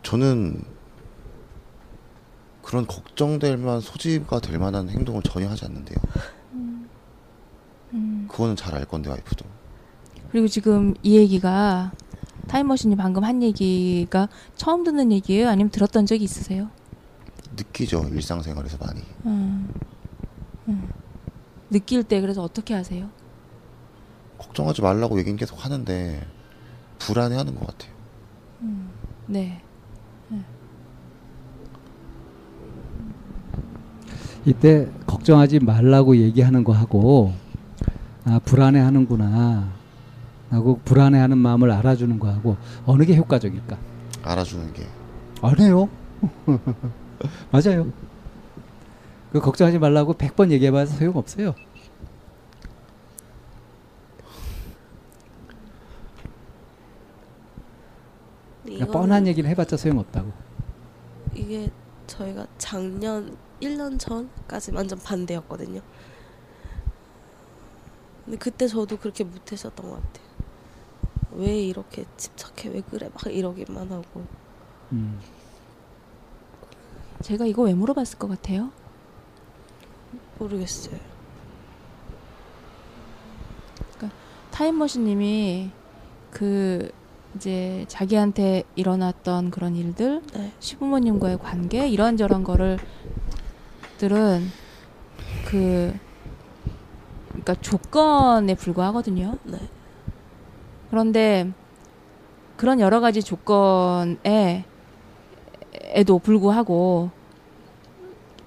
저는 0.03 0.63
그런 2.61 2.87
걱정될 2.87 3.57
만한 3.57 3.81
소지가 3.81 4.41
될 4.41 4.59
만한 4.59 4.91
행동을 4.91 5.23
전혀 5.23 5.49
하지 5.49 5.65
않는데요. 5.65 5.97
음. 7.95 8.29
그거는 8.31 8.55
잘 8.55 8.75
알 8.75 8.85
건데 8.85 9.09
와이프도. 9.09 9.47
그리고 10.31 10.47
지금 10.47 10.93
이 11.03 11.17
얘기가 11.17 11.93
타임머신이 12.49 12.97
방금 12.97 13.25
한 13.25 13.43
얘기가 13.43 14.29
처음 14.57 14.85
듣는 14.85 15.11
얘기예요? 15.11 15.49
아니면 15.49 15.71
들었던 15.71 16.05
적이 16.05 16.25
있으세요? 16.25 16.69
느끼죠 17.57 18.09
일상생활에서 18.13 18.79
많이. 18.85 19.01
음. 19.27 19.69
음. 20.69 20.89
느낄 21.71 22.03
때 22.05 22.21
그래서 22.21 22.43
어떻게 22.43 22.75
하세요? 22.75 23.09
걱정하지 24.39 24.83
말라고 24.83 25.19
얘기는 25.19 25.37
계속 25.37 25.65
하는데 25.65 26.27
불안해하는 26.99 27.55
것 27.55 27.67
같아요. 27.67 27.93
네. 29.27 29.63
이때 34.45 34.89
걱정하지 35.07 35.61
말라고 35.61 36.17
얘기하는 36.17 36.65
거 36.65 36.73
하고 36.73 37.33
아 38.25 38.41
불안해하는구나 38.45 39.73
하고 40.51 40.81
불안해하는 40.85 41.39
마음을 41.39 41.71
알아주는 41.71 42.19
거 42.19 42.29
하고 42.29 42.57
어느 42.85 43.05
게 43.05 43.17
효과적일까? 43.17 43.79
알아주는 44.25 44.73
게 44.73 44.87
안 45.43 45.59
해요. 45.59 45.89
맞아요. 47.51 47.93
그 49.33 49.41
걱정하지 49.41 49.79
말라고 49.79 50.15
100번 50.15 50.51
얘기해봐서 50.51 50.97
소용없어요. 50.97 51.55
그냥 58.63 58.77
이거는 58.77 58.93
뻔한 58.93 59.27
얘기를 59.27 59.49
해봤자 59.51 59.77
소용없다고. 59.77 60.33
이게 61.35 61.71
저희가 62.07 62.47
작년 62.59 63.37
1년 63.61 63.99
전까지 63.99 64.73
완전 64.73 64.99
반대였거든요. 64.99 65.81
근데 68.25 68.39
그때 68.39 68.67
저도 68.69 68.97
그렇게 68.99 69.25
못했었던 69.25 69.89
것 69.89 69.97
같아요. 69.97 70.27
왜 71.33 71.59
이렇게 71.59 72.05
집착해? 72.17 72.69
왜 72.69 72.81
그래? 72.83 73.09
막 73.13 73.27
이러기만 73.33 73.91
하고. 73.91 74.25
음. 74.93 75.19
제가 77.23 77.47
이거 77.47 77.63
왜 77.63 77.75
물어봤을 77.75 78.19
것 78.19 78.29
같아요? 78.29 78.71
모르겠어요. 80.39 81.13
타임머신님이 84.53 85.71
그 86.31 86.93
이제 87.35 87.85
자기한테 87.89 88.65
일어났던 88.77 89.51
그런 89.51 89.75
일들, 89.75 90.23
네. 90.35 90.53
시부모님과의 90.61 91.39
관계 91.39 91.89
이런저런 91.89 92.45
거를 92.45 92.79
들은 93.99 94.47
그 95.47 95.93
그러니까 97.29 97.55
조건에 97.55 98.55
불과하거든요. 98.55 99.39
네. 99.45 99.59
그런데 100.91 101.51
그런 102.57 102.79
여러 102.79 103.01
가지 103.01 103.23
조건에 103.23 104.65
에도 105.95 106.19
불구하고 106.19 107.11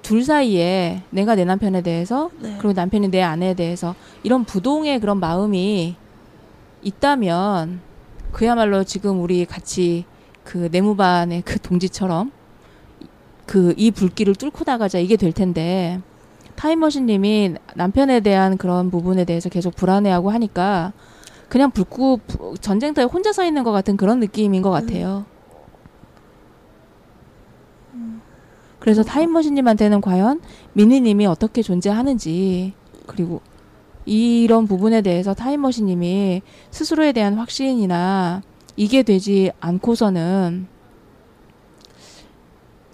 둘 0.02 0.24
사이에 0.24 1.02
내가 1.10 1.36
내 1.36 1.46
남편에 1.46 1.82
대해서 1.82 2.30
네. 2.40 2.56
그리고 2.60 2.74
남편이 2.74 3.10
내 3.10 3.22
아내에 3.22 3.54
대해서 3.56 3.96
이런 4.24 4.44
부동의 4.44 5.00
그런 5.00 5.20
마음이 5.20 5.96
있다면 6.84 7.80
그야말로 8.32 8.84
지금 8.84 9.22
우리 9.22 9.46
같이 9.46 10.06
그 10.44 10.70
내무반의 10.72 11.42
그 11.44 11.60
동지처럼 11.60 12.32
그 13.48 13.74
이 13.78 13.92
불길을 13.92 14.36
뚫고 14.36 14.64
나가자 14.66 15.00
이게 15.00 15.16
될 15.18 15.32
텐데 15.32 16.00
타임머신님이 16.56 17.56
남편에 17.76 18.20
대한 18.22 18.58
그런 18.58 18.90
부분에 18.92 19.24
대해서 19.26 19.50
계속 19.50 19.76
불안해하고 19.76 20.30
하니까 20.32 20.94
그냥 21.50 21.70
불구 21.72 22.20
부- 22.26 22.56
전쟁터에 22.60 23.04
혼자 23.06 23.32
서 23.34 23.44
있는 23.44 23.64
것 23.64 23.72
같은 23.72 23.98
그런 23.98 24.20
느낌인 24.20 24.62
것 24.62 24.72
같아요. 24.72 25.26
그래서 28.80 29.04
타임머신님한테는 29.04 30.02
과연 30.02 30.42
미니님이 30.74 31.26
어떻게 31.26 31.62
존재하는지 31.62 32.74
그리고 33.08 33.42
이런 34.06 34.68
부분에 34.68 35.02
대해서 35.02 35.34
타임머신님이 35.34 36.42
스스로에 36.70 37.12
대한 37.12 37.36
확신이나 37.36 38.44
이게 38.76 39.04
되지 39.04 39.52
않고서는 39.60 40.68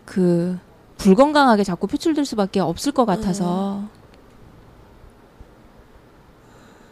그 0.05 0.57
불건강하게 0.97 1.63
자꾸 1.63 1.87
표출될 1.87 2.25
수밖에 2.25 2.59
없을 2.59 2.91
것 2.91 3.05
같아서 3.05 3.83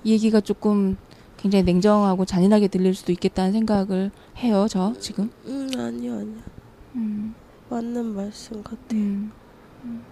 이 0.04 0.12
얘기가 0.12 0.42
조금 0.42 0.98
굉장히 1.38 1.64
냉정하고 1.64 2.26
잔인하게 2.26 2.68
들릴 2.68 2.94
수도 2.96 3.12
있겠다는 3.12 3.52
생각을 3.52 4.12
해요, 4.38 4.68
저 4.70 4.94
지금. 5.00 5.32
음 5.46 5.70
아니요 5.78 6.14
아니요. 6.14 6.38
음, 6.96 7.36
맞는 7.70 8.06
말씀 8.06 8.64
같아요. 8.64 9.00
음. 9.00 10.04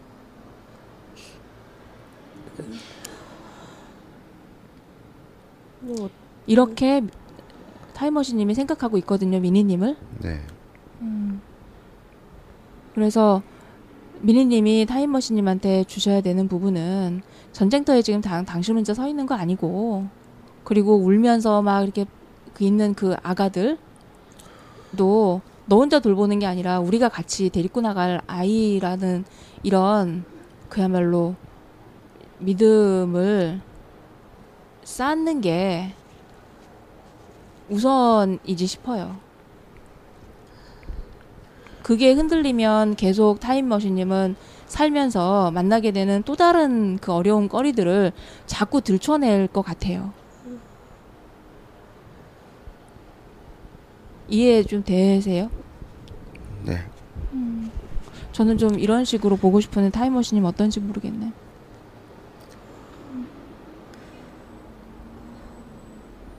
뭐 5.82 6.10
이렇게 6.45 7.03
타임머신님이 7.93 8.53
생각하고 8.53 8.97
있거든요, 8.99 9.39
미니님을. 9.39 9.97
네. 10.22 10.41
그래서 12.97 13.43
미니님이 14.22 14.88
타임머신님한테 14.88 15.84
주셔야 15.84 16.22
되는 16.22 16.47
부분은 16.47 17.22
전쟁터에 17.51 18.01
지금 18.01 18.22
당, 18.22 18.43
당신 18.43 18.76
혼자 18.76 18.95
서 18.95 19.08
있는 19.08 19.28
거 19.28 19.36
아니고 19.36 20.08
그리고 20.64 20.95
울면서 20.95 21.62
막 21.62 21.84
이렇게 21.84 22.05
그 22.55 22.64
있는 22.64 22.95
그 22.95 23.16
아가들도 23.22 23.78
너 25.68 25.78
혼자 25.78 25.99
돌보는 25.99 26.39
게 26.39 26.45
아니라 26.45 26.80
우리가 26.80 27.09
같이 27.09 27.49
데리고 27.49 27.82
나갈 27.82 28.22
아이라는 28.26 29.26
이런 29.63 30.24
그야말로 30.70 31.36
믿음을 32.39 33.61
쌓는 34.84 35.41
게 35.41 35.93
우선이지 37.70 38.65
싶어요. 38.65 39.18
그게 41.84 42.13
흔들리면 42.13 42.95
계속 42.95 43.39
타임머신님은 43.39 44.36
살면서 44.68 45.51
만나게 45.51 45.91
되는 45.91 46.24
또 46.24 46.36
다른 46.36 46.97
그 46.97 47.11
어려운 47.13 47.49
거리들을 47.49 48.11
자꾸 48.45 48.82
들춰낼 48.82 49.47
것 49.47 49.61
같아요. 49.61 50.13
이해 54.30 54.63
좀 54.63 54.84
되세요? 54.84 55.49
네. 56.63 56.80
저는 58.34 58.57
좀 58.59 58.78
이런 58.78 59.03
식으로 59.03 59.36
보고 59.36 59.59
싶은 59.59 59.89
타임머신님 59.89 60.45
어떤지 60.45 60.80
모르겠네. 60.80 61.32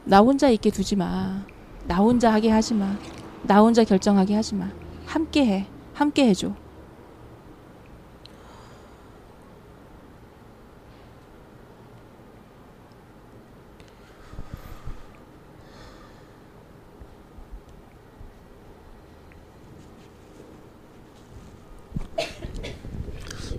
나 0.05 0.20
혼자 0.20 0.49
있게 0.49 0.70
두지 0.70 0.97
마. 0.97 1.45
나 1.86 1.97
혼자 1.97 2.32
하게 2.32 2.51
하지 2.51 2.74
마. 2.74 2.97
나 3.43 3.61
혼자 3.61 3.82
결정하게 3.82 4.34
하지 4.34 4.55
마. 4.55 4.70
함께 5.07 5.45
해. 5.45 5.66
함께 5.93 6.28
해줘. 6.28 6.55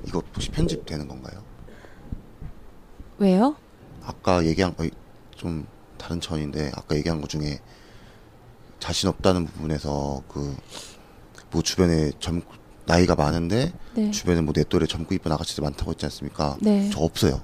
그거 0.06 0.24
혹시 0.34 0.49
편집되는 0.60 1.08
건가요? 1.08 1.42
왜요? 3.18 3.56
아까 4.04 4.46
얘기한 4.46 4.76
거좀 4.76 5.66
다른 5.98 6.20
차원인데 6.22 6.72
아까 6.76 6.96
얘기한 6.96 7.22
것 7.22 7.30
중에 7.30 7.60
자신 8.80 9.10
없다는 9.10 9.46
부분에서 9.46 10.24
그 10.28 10.56
뭐 11.52 11.64
주변에 11.64 12.12
젊 12.20 12.44
나이가 12.86 13.16
많은데 13.16 13.74
네. 13.96 14.12
주변에 14.12 14.40
뭐 14.42 14.54
내 14.54 14.64
또래 14.64 14.86
젊고 14.86 15.16
이쁜 15.16 15.32
아가씨들 15.32 15.64
많다고 15.64 15.90
했지 15.90 16.06
않습니까? 16.06 16.56
네. 16.62 16.92
저 16.94 17.00
없어요. 17.00 17.42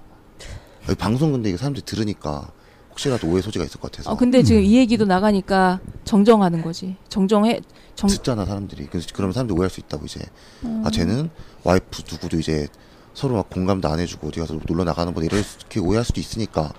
방송 1.00 1.32
근데 1.32 1.50
이게 1.50 1.58
사람들이 1.58 1.84
들으니까 1.84 2.52
혹시라도 2.92 3.28
오해 3.28 3.42
소지가 3.42 3.66
있을 3.66 3.80
것 3.80 3.92
같아서 3.92 4.12
어, 4.12 4.16
근데 4.16 4.44
지금 4.44 4.62
음. 4.62 4.66
이 4.66 4.78
얘기도 4.78 5.06
나가니까 5.06 5.80
정정하는 6.04 6.62
거지. 6.62 6.98
정정해. 7.10 7.62
정. 7.96 8.08
듣잖아 8.08 8.46
사람들이. 8.46 8.86
그래서 8.92 9.08
그러면 9.12 9.34
사람들이 9.34 9.58
오해할 9.58 9.72
수 9.72 9.80
있다고 9.80 10.06
이제 10.06 10.20
음. 10.64 10.84
아 10.86 10.92
쟤는 10.92 11.32
와이프 11.64 12.04
누구도 12.12 12.38
이제 12.38 12.68
서로 13.16 13.36
막 13.36 13.50
공감도 13.50 13.88
안 13.88 14.00
해주고 14.00 14.28
어디 14.28 14.40
가서 14.40 14.60
놀러 14.68 14.84
나가는 14.84 15.12
거다 15.14 15.26
이렇게 15.26 15.80
오해할 15.80 16.04
수도 16.06 16.20
있으니까 16.20 16.72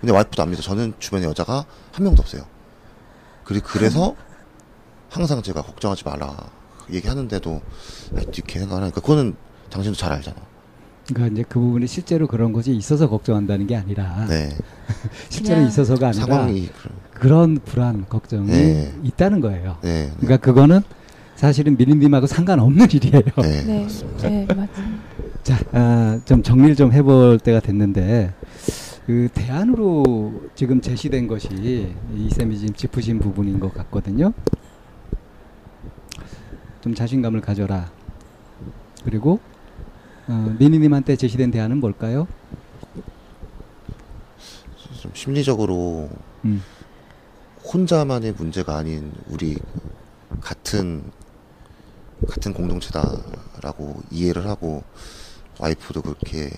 근데 0.00 0.12
와이프도 0.12 0.42
안 0.42 0.50
믿어 0.50 0.60
저는 0.60 0.92
주변에 0.98 1.24
여자가 1.24 1.64
한 1.92 2.04
명도 2.04 2.20
없어요 2.20 2.42
그리 3.44 3.60
그래서 3.60 4.14
항상 5.08 5.40
제가 5.40 5.62
걱정하지 5.62 6.04
마라 6.04 6.50
얘기하는데도 6.92 7.62
아, 8.16 8.20
이렇게 8.20 8.58
생각하니까 8.58 9.00
그거는 9.00 9.36
당신도 9.70 9.96
잘 9.96 10.12
알잖아 10.12 10.36
그러니까 11.08 11.34
이제 11.34 11.44
그 11.48 11.60
부분이 11.60 11.86
실제로 11.86 12.26
그런 12.26 12.52
것이 12.52 12.74
있어서 12.74 13.08
걱정한다는 13.08 13.68
게 13.68 13.76
아니라 13.76 14.26
네 14.26 14.50
실제로 15.30 15.62
있어서가 15.62 16.08
아니라 16.08 16.26
상황이 16.26 16.68
그런 17.12 17.58
불안 17.64 18.06
걱정이 18.08 18.50
네. 18.50 18.94
있다는 19.02 19.40
거예요. 19.40 19.78
네, 19.82 20.06
네, 20.06 20.12
그러니까 20.18 20.36
그거는 20.38 20.82
사실은 21.34 21.76
미린님하고 21.76 22.26
상관없는 22.26 22.88
일이에요. 22.92 23.22
네, 23.42 23.62
네. 23.62 23.82
맞습니다. 23.82 24.66
자, 25.46 25.56
아, 25.70 26.20
좀 26.24 26.42
정리를 26.42 26.74
좀 26.74 26.92
해볼 26.92 27.38
때가 27.38 27.60
됐는데 27.60 28.34
그 29.06 29.28
대안으로 29.32 30.50
지금 30.56 30.80
제시된 30.80 31.28
것이 31.28 31.94
이 32.16 32.30
쌤이 32.32 32.58
지금 32.58 32.74
짚으신 32.74 33.20
부분인 33.20 33.60
것 33.60 33.72
같거든요. 33.72 34.32
좀 36.80 36.96
자신감을 36.96 37.42
가져라. 37.42 37.92
그리고 39.04 39.38
어, 40.26 40.56
미니님한테 40.58 41.14
제시된 41.14 41.52
대안은 41.52 41.78
뭘까요? 41.78 42.26
좀 45.00 45.12
심리적으로 45.14 46.10
음. 46.44 46.60
혼자만의 47.72 48.32
문제가 48.32 48.78
아닌 48.78 49.12
우리 49.28 49.56
같은 50.40 51.04
같은 52.26 52.52
공동체다라고 52.52 54.02
이해를 54.10 54.48
하고 54.48 54.82
와이프도 55.58 56.02
그렇게 56.02 56.50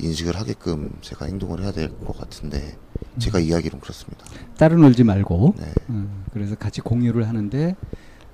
인식을 0.00 0.36
하게끔 0.36 0.96
제가 1.00 1.26
행동을 1.26 1.62
해야 1.62 1.72
될 1.72 1.90
것 2.04 2.16
같은데 2.16 2.76
제가 3.18 3.40
이야기로는 3.40 3.80
그렇습니다. 3.80 4.24
따로 4.56 4.76
놀지 4.76 5.02
말고 5.04 5.54
네, 5.58 5.72
음, 5.90 6.24
그래서 6.32 6.54
같이 6.54 6.80
공유를 6.80 7.26
하는데 7.28 7.74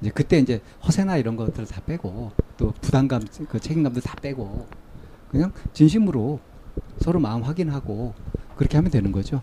이제 0.01 0.11
그때 0.11 0.39
이제 0.39 0.61
허세나 0.87 1.17
이런 1.17 1.37
것들 1.37 1.65
다 1.67 1.81
빼고 1.87 2.33
또 2.59 2.73
부담감 2.83 3.23
그 3.49 3.59
책임감도 3.59 4.01
다 4.01 4.15
빼고 4.21 4.67
그냥 5.31 5.53
진심으로 5.73 6.39
서로 7.01 7.19
마음 7.21 7.43
확인하고 7.43 8.13
그렇게 8.57 8.77
하면 8.77 8.91
되는 8.91 9.11
거죠. 9.11 9.41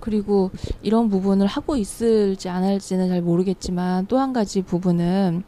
그리고 0.00 0.50
이런 0.82 1.08
부분을 1.08 1.46
하고 1.46 1.76
있을지 1.76 2.48
안 2.48 2.62
할지는 2.64 3.08
잘 3.08 3.22
모르겠지만 3.22 4.06
또 4.06 4.18
한 4.18 4.32
가지 4.32 4.62
부분은 4.62 5.44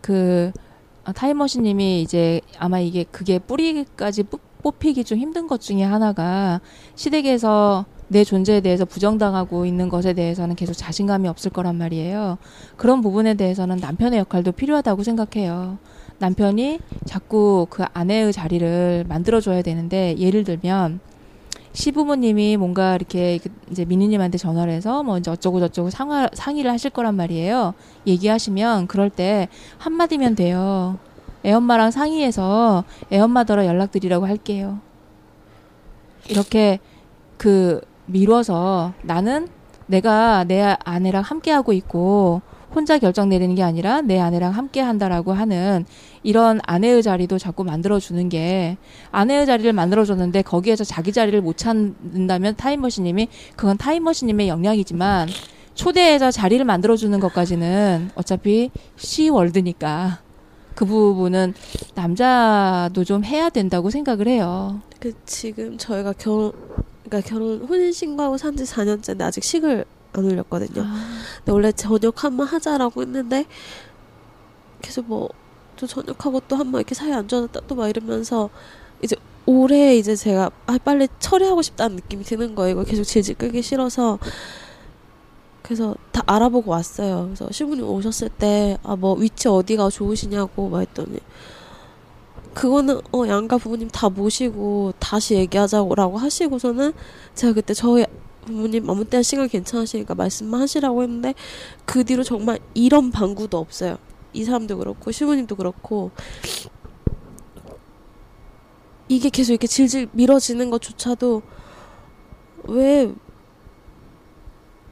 그 0.00 0.50
아, 1.04 1.12
타임머신님이 1.12 2.00
이제 2.02 2.40
아마 2.58 2.80
이게 2.80 3.04
그게 3.04 3.38
뿌리까지 3.38 4.24
뽑- 4.24 4.40
뽑히기 4.62 5.04
좀 5.04 5.18
힘든 5.18 5.46
것 5.46 5.60
중에 5.60 5.82
하나가 5.82 6.60
시댁에서 6.94 7.84
내 8.08 8.24
존재에 8.24 8.60
대해서 8.60 8.84
부정당하고 8.86 9.66
있는 9.66 9.88
것에 9.90 10.14
대해서는 10.14 10.56
계속 10.56 10.72
자신감이 10.72 11.28
없을 11.28 11.50
거란 11.50 11.76
말이에요. 11.76 12.38
그런 12.76 13.02
부분에 13.02 13.34
대해서는 13.34 13.76
남편의 13.76 14.18
역할도 14.20 14.52
필요하다고 14.52 15.02
생각해요. 15.02 15.78
남편이 16.18 16.78
자꾸 17.04 17.66
그 17.68 17.84
아내의 17.92 18.32
자리를 18.32 19.04
만들어줘야 19.08 19.60
되는데 19.62 20.16
예를 20.18 20.44
들면 20.44 21.00
시부모님이 21.74 22.56
뭔가 22.56 22.94
이렇게 22.94 23.38
그 23.38 23.50
이제 23.70 23.84
민희님한테 23.84 24.38
전화를 24.38 24.72
해서 24.72 25.02
뭐 25.02 25.18
이제 25.18 25.30
어쩌고 25.30 25.60
저쩌고 25.60 25.90
상하, 25.90 26.28
상의를 26.32 26.70
하실 26.70 26.90
거란 26.90 27.16
말이에요. 27.16 27.74
얘기하시면 28.06 28.86
그럴 28.86 29.10
때 29.10 29.48
한마디면 29.78 30.36
돼요. 30.36 30.98
애엄마랑 31.44 31.90
상의해서 31.90 32.84
애엄마더러 33.12 33.66
연락드리라고 33.66 34.26
할게요. 34.26 34.78
이렇게 36.28 36.78
그 37.36 37.80
미뤄서 38.06 38.94
나는 39.02 39.48
내가 39.86 40.44
내 40.44 40.76
아내랑 40.84 41.22
함께하고 41.22 41.72
있고 41.72 42.40
혼자 42.74 42.98
결정 42.98 43.28
내리는 43.28 43.54
게 43.54 43.62
아니라 43.62 44.00
내 44.00 44.18
아내랑 44.18 44.52
함께 44.52 44.80
한다라고 44.80 45.32
하는 45.32 45.84
이런 46.22 46.60
아내의 46.64 47.02
자리도 47.02 47.38
자꾸 47.38 47.62
만들어주는 47.62 48.28
게 48.28 48.76
아내의 49.12 49.46
자리를 49.46 49.72
만들어줬는데 49.72 50.42
거기에서 50.42 50.82
자기 50.82 51.12
자리를 51.12 51.40
못 51.40 51.56
찾는다면 51.56 52.56
타임머신님이 52.56 53.28
그건 53.56 53.76
타임머신님의 53.78 54.48
역량이지만 54.48 55.28
초대해서 55.74 56.30
자리를 56.30 56.64
만들어주는 56.64 57.18
것까지는 57.20 58.10
어차피 58.14 58.70
시월드니까 58.96 60.20
그 60.74 60.84
부분은 60.84 61.54
남자도 61.94 63.04
좀 63.04 63.24
해야 63.24 63.48
된다고 63.48 63.90
생각을 63.90 64.26
해요. 64.26 64.80
그 64.98 65.12
지금 65.24 65.78
저희가 65.78 66.12
결혼 66.14 66.52
그러니까 67.04 67.28
결혼 67.28 67.64
혼인 67.64 67.92
신고하고 67.92 68.36
산지 68.36 68.64
4년째인데 68.64 69.22
아직 69.22 69.44
식을 69.44 69.84
안 70.14 70.24
올렸거든요. 70.24 70.86
근데 71.38 71.52
원래 71.52 71.72
저녁 71.72 72.24
한 72.24 72.36
번 72.36 72.46
하자라고 72.46 73.02
했는데 73.02 73.46
계속 74.82 75.06
뭐 75.06 75.28
또 75.76 75.86
저녁하고 75.88 76.40
또 76.46 76.56
한 76.56 76.70
번 76.70 76.80
이렇게 76.80 76.94
사이 76.94 77.12
안 77.12 77.26
좋아졌다 77.26 77.60
또 77.66 77.74
막 77.74 77.88
이러면서 77.88 78.48
이제 79.02 79.16
올해 79.44 79.96
이제 79.96 80.14
제가 80.16 80.50
아 80.66 80.78
빨리 80.78 81.08
처리하고 81.18 81.62
싶다는 81.62 81.96
느낌이 81.96 82.22
드는 82.24 82.54
거예요. 82.54 82.72
이거 82.72 82.84
계속 82.84 83.02
질질 83.04 83.34
끌기 83.34 83.60
싫어서 83.60 84.18
그래서 85.62 85.94
다 86.12 86.22
알아보고 86.26 86.70
왔어요. 86.70 87.24
그래서 87.26 87.48
시부님 87.50 87.84
오셨을 87.88 88.28
때 88.30 88.78
아 88.84 88.94
뭐 88.96 89.14
위치 89.14 89.48
어디가 89.48 89.90
좋으시냐고 89.90 90.68
막 90.68 90.80
했더니 90.80 91.18
그거는 92.54 93.00
어 93.12 93.26
양가 93.26 93.58
부모님 93.58 93.88
다 93.90 94.08
모시고 94.08 94.94
다시 95.00 95.34
얘기하자고라고 95.34 96.18
하시고서는 96.18 96.92
제가 97.34 97.52
그때 97.54 97.74
저희 97.74 98.04
부모님 98.44 98.88
아무 98.88 99.04
때나 99.04 99.22
시간 99.22 99.48
괜찮으시니까 99.48 100.14
말씀만 100.14 100.60
하시라고 100.60 101.02
했는데 101.02 101.34
그 101.84 102.04
뒤로 102.04 102.22
정말 102.22 102.58
이런 102.74 103.10
방구도 103.10 103.58
없어요. 103.58 103.98
이 104.32 104.44
사람도 104.44 104.78
그렇고 104.78 105.12
시부님도 105.12 105.56
그렇고 105.56 106.10
이게 109.08 109.28
계속 109.28 109.52
이렇게 109.52 109.66
질질 109.66 110.08
미뤄지는 110.12 110.70
것조차도 110.70 111.42
왜 112.64 113.12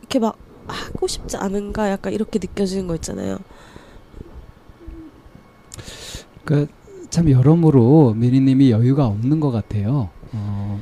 이렇게 0.00 0.18
막 0.18 0.36
하고 0.66 1.06
싶지 1.06 1.36
않은가 1.36 1.90
약간 1.90 2.12
이렇게 2.12 2.38
느껴지는 2.38 2.86
거 2.86 2.94
있잖아요. 2.96 3.38
그러니까 6.44 6.72
참 7.10 7.30
여러모로 7.30 8.14
미니님이 8.14 8.70
여유가 8.70 9.06
없는 9.06 9.40
것 9.40 9.50
같아요. 9.50 10.10
어, 10.32 10.80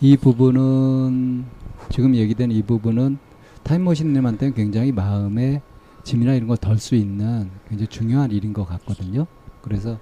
이 0.00 0.16
부분은 0.16 1.44
지금 1.90 2.14
얘기된 2.14 2.50
이 2.50 2.62
부분은 2.62 3.18
타임머신님한테는 3.62 4.54
굉장히 4.54 4.92
마음에 4.92 5.62
짐이나 6.04 6.34
이런 6.34 6.48
거덜수 6.48 6.94
있는 6.94 7.50
굉장히 7.68 7.88
중요한 7.88 8.30
일인 8.30 8.52
것 8.52 8.64
같거든요. 8.64 9.26
그래서 9.62 9.98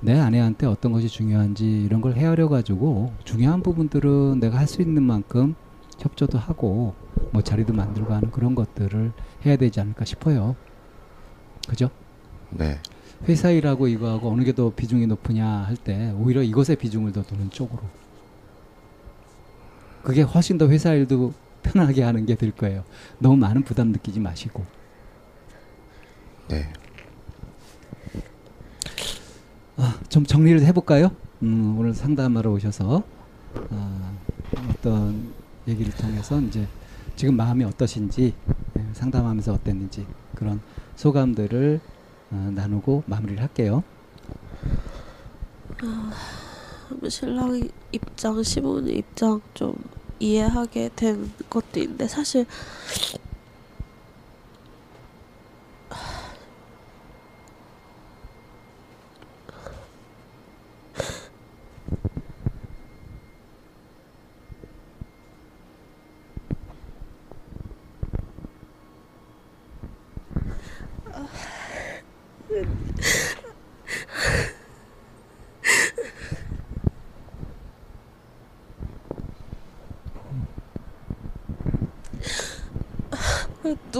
내 0.00 0.18
아내한테 0.18 0.66
어떤 0.66 0.92
것이 0.92 1.08
중요한지 1.08 1.64
이런 1.84 2.00
걸 2.00 2.14
헤아려 2.14 2.48
가지고 2.48 3.12
중요한 3.24 3.62
부분들은 3.62 4.40
내가 4.40 4.58
할 4.58 4.66
수 4.66 4.82
있는 4.82 5.02
만큼 5.02 5.54
협조도 5.98 6.38
하고 6.38 6.94
뭐 7.32 7.42
자리도 7.42 7.72
만들고 7.72 8.12
하는 8.12 8.30
그런 8.30 8.54
것들을 8.54 9.12
해야 9.46 9.56
되지 9.56 9.80
않을까 9.80 10.04
싶어요. 10.04 10.56
그죠? 11.68 11.90
네, 12.50 12.78
회사 13.28 13.50
일하고 13.50 13.88
이거하고 13.88 14.30
어느 14.30 14.42
게 14.44 14.52
더 14.52 14.70
비중이 14.74 15.06
높으냐 15.06 15.46
할 15.46 15.76
때 15.76 16.12
오히려 16.16 16.42
이것에 16.42 16.74
비중을 16.74 17.12
더 17.12 17.22
두는 17.22 17.50
쪽으로 17.50 17.82
그게 20.02 20.22
훨씬 20.22 20.58
더 20.58 20.68
회사 20.68 20.92
일도 20.94 21.32
편하게 21.62 22.02
하는 22.02 22.26
게 22.26 22.34
될 22.34 22.50
거예요. 22.52 22.84
너무 23.18 23.36
많은 23.36 23.62
부담 23.62 23.88
느끼지 23.92 24.20
마시고 24.20 24.64
네. 26.48 26.72
아, 29.76 29.98
좀 30.08 30.24
정리를 30.24 30.60
해볼까요? 30.66 31.10
음, 31.42 31.76
오늘 31.78 31.94
상담하러 31.94 32.50
오셔서 32.52 33.02
아, 33.70 34.12
어떤 34.70 35.32
얘기를 35.68 35.92
통해서 35.92 36.40
이제 36.40 36.66
지금 37.16 37.36
마음이 37.36 37.64
어떠신지 37.64 38.34
예, 38.78 38.86
상담하면서 38.92 39.52
어땠는지 39.54 40.06
그런 40.34 40.60
소감들을 40.96 41.80
어, 42.32 42.50
나누고 42.54 43.04
마무리를 43.06 43.40
할게요. 43.42 43.82
신랑 47.08 47.68
입장, 47.92 48.42
시부모님 48.42 48.96
입장 48.96 49.40
좀 49.54 49.74
이해하게 50.22 50.90
된 50.94 51.32
것도 51.50 51.80
있는데 51.80 52.06
사실 52.06 52.46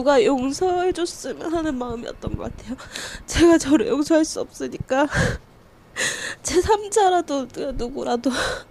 누가 0.03 0.22
용서해줬으면 0.24 1.55
하는 1.55 1.78
마음이었던 1.78 2.36
것 2.36 2.57
같아요. 2.57 2.76
제가 3.24 3.57
저를 3.57 3.86
용서할 3.86 4.24
수 4.24 4.40
없으니까 4.40 5.07
제 6.42 6.61
3자라도 6.61 7.76
누구라도 7.76 8.32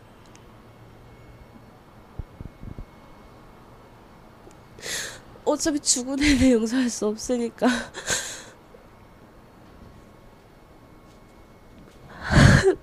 어차피 5.45 5.79
죽은 5.79 6.21
애는 6.21 6.51
용서할 6.51 6.89
수 6.89 7.07
없으니까 7.07 7.67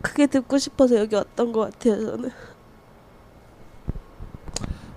그게 0.01 0.27
듣고 0.27 0.57
싶어서 0.57 0.97
여기 0.97 1.15
왔던 1.15 1.53
것 1.53 1.71
같아요 1.71 2.01
저는 2.01 2.31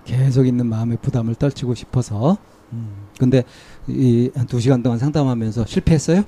계속 0.04 0.46
있는 0.46 0.66
마음의 0.66 0.98
부담을 1.02 1.34
떨치고 1.34 1.74
싶어서. 1.74 2.38
음. 2.72 3.06
근데 3.18 3.44
이 3.88 4.30
한 4.34 4.46
두 4.46 4.60
시간 4.60 4.82
동안 4.82 4.98
상담하면서 4.98 5.66
실패했어요? 5.66 6.24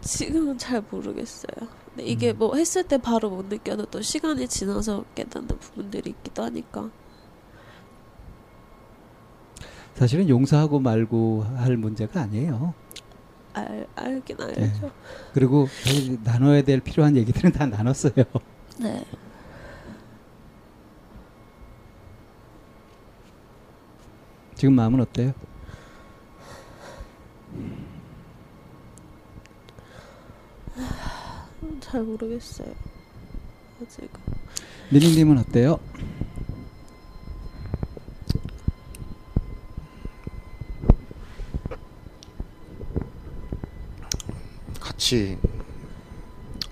지금은 0.00 0.56
잘 0.58 0.82
모르겠어요. 0.90 1.68
근데 1.88 2.04
이게 2.04 2.32
뭐 2.32 2.54
했을 2.56 2.82
때 2.84 2.98
바로 2.98 3.30
못 3.30 3.46
느껴도 3.46 3.84
또 3.86 4.00
시간이 4.00 4.48
지나서 4.48 5.04
깨닫는 5.14 5.48
부분들이 5.58 6.10
있기도 6.10 6.44
하니까 6.44 6.90
사실은 9.94 10.28
용서하고 10.28 10.78
말고 10.78 11.44
할 11.56 11.76
문제가 11.76 12.22
아니에요. 12.22 12.72
알 13.54 13.86
알긴 13.96 14.36
네. 14.36 14.44
알죠. 14.64 14.90
그리고 15.34 15.66
사실 15.82 16.18
나눠야 16.22 16.62
될 16.62 16.80
필요한 16.80 17.16
얘기들은 17.16 17.50
다 17.52 17.66
나눴어요. 17.66 18.24
네. 18.80 19.04
지금 24.58 24.74
마음은 24.74 25.00
어때요? 25.00 25.32
잘 31.80 32.02
모르겠어요. 32.02 32.74
아직 33.80 34.10
미니님은 34.90 35.38
어때요? 35.38 35.78
같이 44.80 45.38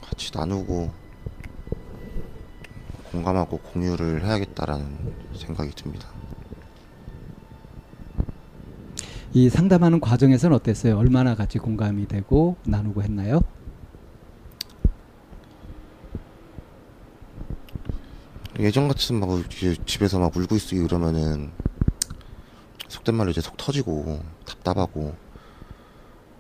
같이 0.01 0.33
나누고 0.35 0.91
공감하고 3.13 3.59
공유를 3.59 4.25
해야겠다라는 4.25 5.15
생각이 5.37 5.71
듭니다. 5.71 6.16
이 9.37 9.51
상담하는 9.51 10.01
과정에서는 10.01 10.57
어땠어요? 10.57 10.97
얼마나 10.97 11.35
같이 11.35 11.59
공감이 11.59 12.09
되고 12.09 12.57
나누고 12.65 13.03
했나요? 13.03 13.41
예전 18.59 18.89
같은 18.89 19.21
막 19.21 19.29
집에서 19.87 20.19
막 20.19 20.35
울고 20.35 20.57
있고 20.57 20.77
이러면은 20.77 21.53
속된 22.89 23.15
말로 23.15 23.31
이제 23.31 23.43
속 23.43 23.59
터지고 23.59 24.23
답답하고 24.47 25.15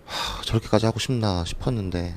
하, 0.06 0.42
저렇게까지 0.42 0.86
하고 0.86 0.98
싶나 0.98 1.44
싶었는데 1.44 2.16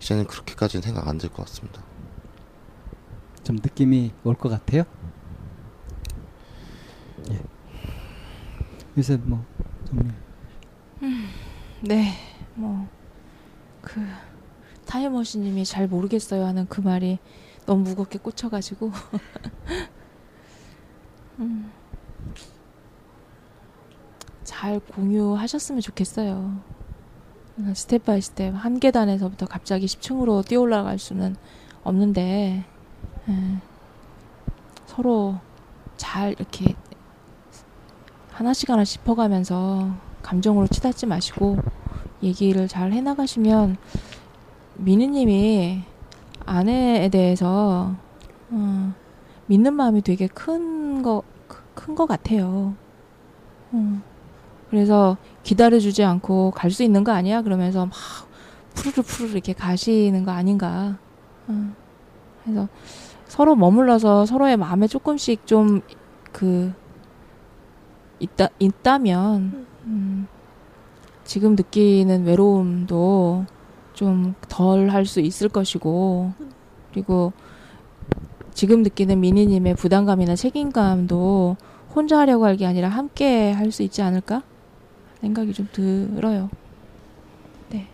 이제는 0.00 0.26
그렇게까지는 0.26 0.80
생각 0.82 1.06
안 1.06 1.18
들 1.18 1.28
것 1.28 1.44
같습니다. 1.44 1.82
좀 3.44 3.56
느낌이 3.56 4.12
올 4.24 4.34
것 4.36 4.48
같아요? 4.48 4.84
예. 7.30 7.40
요새 8.96 9.16
뭐 9.16 9.44
정리. 9.84 10.08
네, 11.82 12.12
뭐 12.54 12.96
그 13.86 14.04
타임머신님이 14.86 15.64
잘 15.64 15.86
모르겠어요 15.86 16.44
하는 16.44 16.66
그 16.68 16.80
말이 16.80 17.18
너무 17.66 17.84
무겁게 17.84 18.18
꽂혀가지고 18.18 18.90
음, 21.38 21.70
잘 24.42 24.80
공유하셨으면 24.80 25.80
좋겠어요. 25.80 26.60
음, 27.58 27.74
step 27.74 28.04
by 28.04 28.20
step 28.20 28.54
한 28.56 28.80
계단에서부터 28.80 29.46
갑자기 29.46 29.86
10층으로 29.86 30.46
뛰어 30.46 30.60
올라갈 30.60 30.98
수는 30.98 31.36
없는데 31.84 32.64
예, 33.28 33.60
서로 34.86 35.38
잘 35.96 36.32
이렇게 36.32 36.74
하나씩 38.36 38.68
하나씩 38.68 39.00
짚어가면서 39.00 39.90
감정으로 40.22 40.66
치닫지 40.66 41.06
마시고 41.06 41.56
얘기를 42.22 42.68
잘 42.68 42.92
해나가시면 42.92 43.76
미느님이 44.74 45.82
아내에 46.44 47.08
대해서 47.08 47.94
어, 48.50 48.92
믿는 49.46 49.72
마음이 49.74 50.02
되게 50.02 50.26
큰 50.28 51.02
거 51.02 51.22
큰 51.74 51.94
거 51.94 52.06
같아요. 52.06 52.74
어, 53.72 54.00
그래서 54.70 55.16
기다려주지 55.44 56.02
않고 56.04 56.50
갈 56.52 56.70
수 56.70 56.82
있는 56.82 57.04
거 57.04 57.12
아니야? 57.12 57.42
그러면서 57.42 57.86
막 57.86 57.94
푸르르 58.74 59.02
푸르르 59.02 59.32
이렇게 59.32 59.52
가시는 59.52 60.24
거 60.24 60.32
아닌가? 60.32 60.98
어, 61.48 61.72
그래서 62.44 62.68
서로 63.26 63.54
머물러서 63.56 64.26
서로의 64.26 64.56
마음에 64.56 64.86
조금씩 64.86 65.46
좀그 65.46 66.72
있다 68.20 68.48
있다면 68.58 69.66
음, 69.84 70.26
지금 71.24 71.54
느끼는 71.56 72.24
외로움도 72.24 73.44
좀 73.94 74.34
덜 74.48 74.88
할 74.90 75.06
수 75.06 75.20
있을 75.20 75.48
것이고 75.48 76.32
그리고 76.92 77.32
지금 78.54 78.82
느끼는 78.82 79.20
미니님의 79.20 79.74
부담감이나 79.76 80.34
책임감도 80.36 81.56
혼자 81.94 82.18
하려고 82.18 82.44
할 82.46 82.56
게 82.56 82.66
아니라 82.66 82.88
함께 82.88 83.52
할 83.52 83.70
수 83.72 83.82
있지 83.82 84.02
않을까 84.02 84.42
생각이 85.20 85.52
좀 85.52 85.68
들어요. 85.72 86.48
네. 87.70 87.86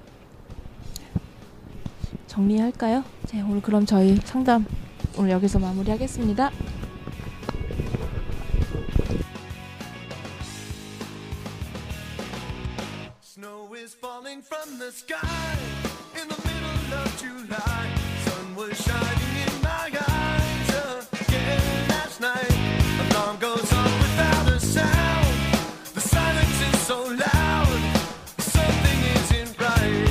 정리할까요? 2.26 3.04
네, 3.32 3.42
오늘 3.42 3.60
그럼 3.62 3.86
저희 3.86 4.16
상담 4.16 4.64
오늘 5.18 5.30
여기서 5.30 5.58
마무리하겠습니다. 5.58 6.50
Falling 14.22 14.42
from 14.42 14.78
the 14.78 14.92
sky 14.92 15.56
in 16.20 16.28
the 16.28 16.36
middle 16.46 16.94
of 17.00 17.18
July. 17.18 17.90
Sun 18.24 18.54
was 18.54 18.80
shining 18.80 19.36
in 19.46 19.62
my 19.62 19.90
eyes 20.08 20.70
again 21.26 21.88
last 21.88 22.20
night. 22.20 22.52
Alarm 23.10 23.38
goes 23.38 23.72
off 23.72 23.98
without 23.98 24.48
a 24.48 24.60
sound. 24.60 25.26
The 25.94 26.00
silence 26.00 26.60
is 26.68 26.80
so 26.82 26.98
loud. 27.04 27.80
Something 28.38 29.00
isn't 29.16 29.60
right. 29.60 30.08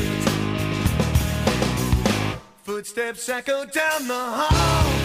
Footsteps 2.64 3.30
echo 3.30 3.66
down 3.66 4.08
the 4.08 4.14
hall. 4.14 5.01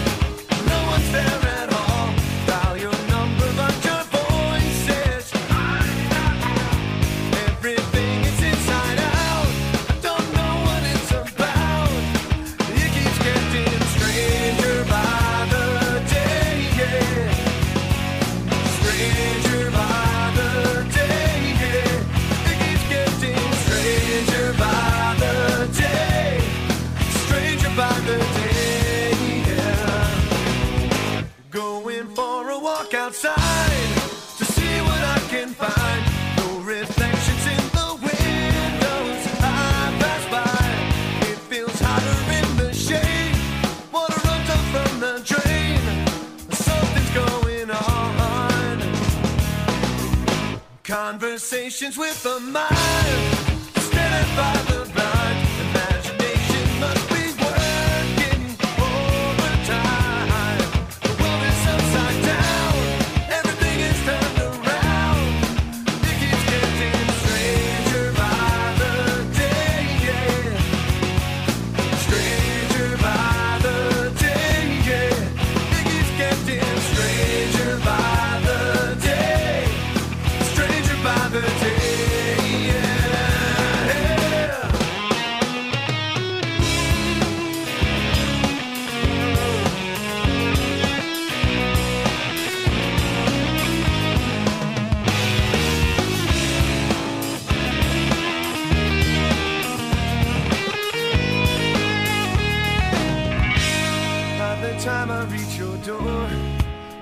time 104.87 105.11
I 105.11 105.25
reach 105.25 105.59
your 105.59 105.77
door, 105.79 106.29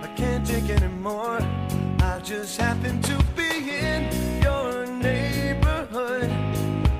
I 0.00 0.06
can't 0.16 0.46
take 0.46 0.70
anymore. 0.70 1.38
I 2.00 2.18
just 2.24 2.56
happen 2.56 3.02
to 3.02 3.16
be 3.36 3.50
in 3.68 4.00
your 4.42 4.86
neighborhood. 4.86 6.30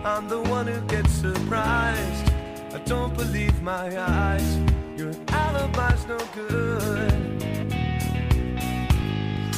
I'm 0.05 0.29
the 0.29 0.43
one 0.43 0.67
who 0.67 0.79
gets 0.83 1.11
surprised. 1.11 2.27
I 2.75 2.81
don't 2.85 3.15
believe 3.17 3.63
my 3.63 3.99
eyes. 3.99 4.59
Your 4.99 5.15
alibi's 5.29 6.07
no 6.07 6.19
good. 6.35 7.13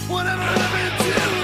Whatever 0.09 0.43
happened 0.43 1.31
to 1.31 1.36